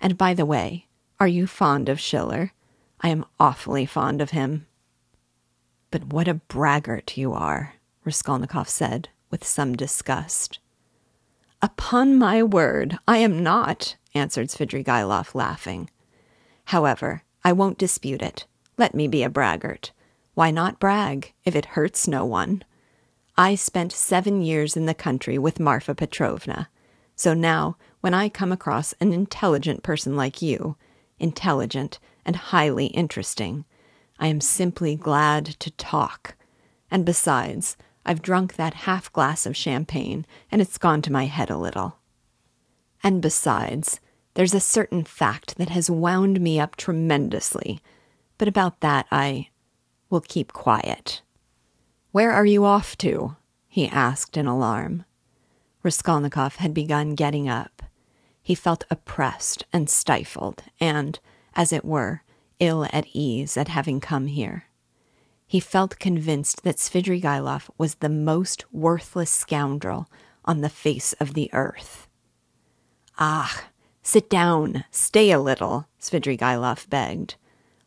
And 0.00 0.16
by 0.16 0.34
the 0.34 0.46
way, 0.46 0.86
are 1.20 1.28
you 1.28 1.46
fond 1.46 1.88
of 1.88 2.00
Schiller? 2.00 2.52
I 3.00 3.08
am 3.08 3.24
awfully 3.38 3.86
fond 3.86 4.20
of 4.20 4.30
him. 4.30 4.66
But 5.90 6.12
what 6.12 6.28
a 6.28 6.34
braggart 6.34 7.16
you 7.16 7.32
are, 7.32 7.74
Raskolnikov 8.04 8.68
said 8.68 9.08
with 9.30 9.46
some 9.46 9.76
disgust. 9.76 10.58
Upon 11.60 12.16
my 12.16 12.42
word, 12.42 12.98
I 13.08 13.18
am 13.18 13.42
not, 13.42 13.96
answered 14.14 14.48
Svidrigaïlov, 14.48 15.34
laughing. 15.34 15.90
However, 16.66 17.22
I 17.44 17.52
won't 17.52 17.78
dispute 17.78 18.22
it. 18.22 18.46
Let 18.76 18.94
me 18.94 19.08
be 19.08 19.22
a 19.22 19.30
braggart. 19.30 19.90
Why 20.34 20.50
not 20.50 20.78
brag, 20.78 21.32
if 21.44 21.56
it 21.56 21.66
hurts 21.66 22.06
no 22.06 22.24
one? 22.24 22.62
I 23.36 23.54
spent 23.54 23.92
seven 23.92 24.42
years 24.42 24.76
in 24.76 24.86
the 24.86 24.94
country 24.94 25.38
with 25.38 25.58
Marfa 25.60 25.94
Petrovna. 25.94 26.68
So 27.16 27.34
now, 27.34 27.76
when 28.00 28.14
I 28.14 28.28
come 28.28 28.52
across 28.52 28.94
an 29.00 29.12
intelligent 29.12 29.82
person 29.82 30.16
like 30.16 30.40
you, 30.40 30.76
intelligent 31.18 31.98
and 32.24 32.36
highly 32.36 32.86
interesting, 32.86 33.64
I 34.18 34.28
am 34.28 34.40
simply 34.40 34.96
glad 34.96 35.46
to 35.46 35.70
talk. 35.72 36.36
And 36.90 37.04
besides, 37.04 37.76
I've 38.04 38.22
drunk 38.22 38.54
that 38.56 38.74
half 38.74 39.12
glass 39.12 39.46
of 39.46 39.56
champagne, 39.56 40.26
and 40.50 40.62
it's 40.62 40.78
gone 40.78 41.02
to 41.02 41.12
my 41.12 41.26
head 41.26 41.50
a 41.50 41.58
little. 41.58 41.98
And 43.02 43.20
besides, 43.20 44.00
there's 44.34 44.54
a 44.54 44.60
certain 44.60 45.04
fact 45.04 45.56
that 45.58 45.68
has 45.70 45.90
wound 45.90 46.40
me 46.40 46.58
up 46.60 46.76
tremendously, 46.76 47.80
but 48.38 48.48
about 48.48 48.80
that 48.80 49.06
I 49.10 49.48
will 50.10 50.20
keep 50.20 50.52
quiet. 50.52 51.22
Where 52.12 52.32
are 52.32 52.46
you 52.46 52.64
off 52.64 52.96
to? 52.98 53.36
he 53.66 53.86
asked 53.88 54.36
in 54.36 54.46
alarm. 54.46 55.04
Raskolnikov 55.88 56.56
had 56.56 56.74
begun 56.74 57.14
getting 57.14 57.48
up. 57.48 57.82
He 58.42 58.54
felt 58.54 58.84
oppressed 58.90 59.64
and 59.72 59.88
stifled, 59.88 60.64
and, 60.78 61.18
as 61.54 61.72
it 61.72 61.82
were, 61.82 62.24
ill 62.60 62.84
at 62.92 63.06
ease 63.14 63.56
at 63.56 63.68
having 63.68 63.98
come 63.98 64.26
here. 64.26 64.64
He 65.46 65.60
felt 65.60 65.98
convinced 65.98 66.62
that 66.62 66.76
Svidrigaïlov 66.76 67.70
was 67.78 67.94
the 67.94 68.10
most 68.10 68.70
worthless 68.70 69.30
scoundrel 69.30 70.10
on 70.44 70.60
the 70.60 70.68
face 70.68 71.14
of 71.14 71.32
the 71.32 71.48
earth. 71.54 72.06
Ah, 73.18 73.70
sit 74.02 74.28
down, 74.28 74.84
stay 74.90 75.30
a 75.30 75.40
little, 75.40 75.86
Svidrigaïlov 75.98 76.90
begged. 76.90 77.36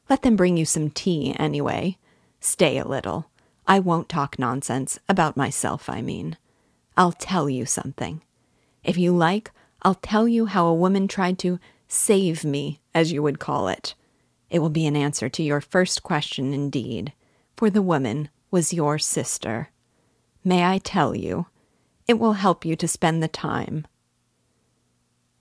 Let 0.09 0.23
them 0.23 0.35
bring 0.35 0.57
you 0.57 0.65
some 0.65 0.89
tea, 0.89 1.35
anyway. 1.37 1.99
Stay 2.39 2.79
a 2.79 2.87
little. 2.87 3.29
I 3.67 3.77
won't 3.77 4.09
talk 4.09 4.39
nonsense, 4.39 4.97
about 5.07 5.37
myself, 5.37 5.87
I 5.87 6.01
mean. 6.01 6.37
I'll 6.97 7.11
tell 7.11 7.49
you 7.49 7.65
something. 7.65 8.21
If 8.83 8.97
you 8.97 9.15
like, 9.15 9.51
I'll 9.81 9.95
tell 9.95 10.27
you 10.27 10.45
how 10.45 10.67
a 10.67 10.73
woman 10.73 11.07
tried 11.07 11.39
to 11.39 11.59
save 11.87 12.43
me, 12.43 12.81
as 12.93 13.11
you 13.11 13.23
would 13.23 13.39
call 13.39 13.67
it. 13.67 13.95
It 14.49 14.59
will 14.59 14.69
be 14.69 14.85
an 14.85 14.95
answer 14.95 15.29
to 15.29 15.43
your 15.43 15.61
first 15.61 16.03
question, 16.03 16.53
indeed, 16.53 17.13
for 17.55 17.69
the 17.69 17.81
woman 17.81 18.29
was 18.49 18.73
your 18.73 18.99
sister. 18.99 19.69
May 20.43 20.65
I 20.65 20.77
tell 20.77 21.15
you? 21.15 21.47
It 22.07 22.15
will 22.15 22.33
help 22.33 22.65
you 22.65 22.75
to 22.75 22.87
spend 22.87 23.23
the 23.23 23.27
time. 23.27 23.87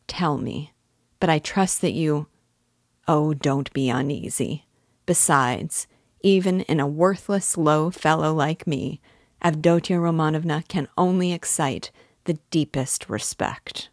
Tell 0.06 0.38
me, 0.38 0.72
but 1.18 1.30
I 1.30 1.38
trust 1.38 1.80
that 1.80 1.92
you. 1.92 2.26
Oh, 3.08 3.34
don't 3.34 3.72
be 3.72 3.90
uneasy. 3.90 4.66
Besides, 5.06 5.86
even 6.22 6.60
in 6.62 6.78
a 6.78 6.86
worthless, 6.86 7.56
low 7.56 7.90
fellow 7.90 8.32
like 8.32 8.66
me, 8.66 9.00
Avdotia 9.42 9.98
Romanovna 9.98 10.66
can 10.68 10.87
only 10.98 11.33
excite 11.33 11.90
the 12.24 12.38
deepest 12.50 13.09
respect. 13.09 13.88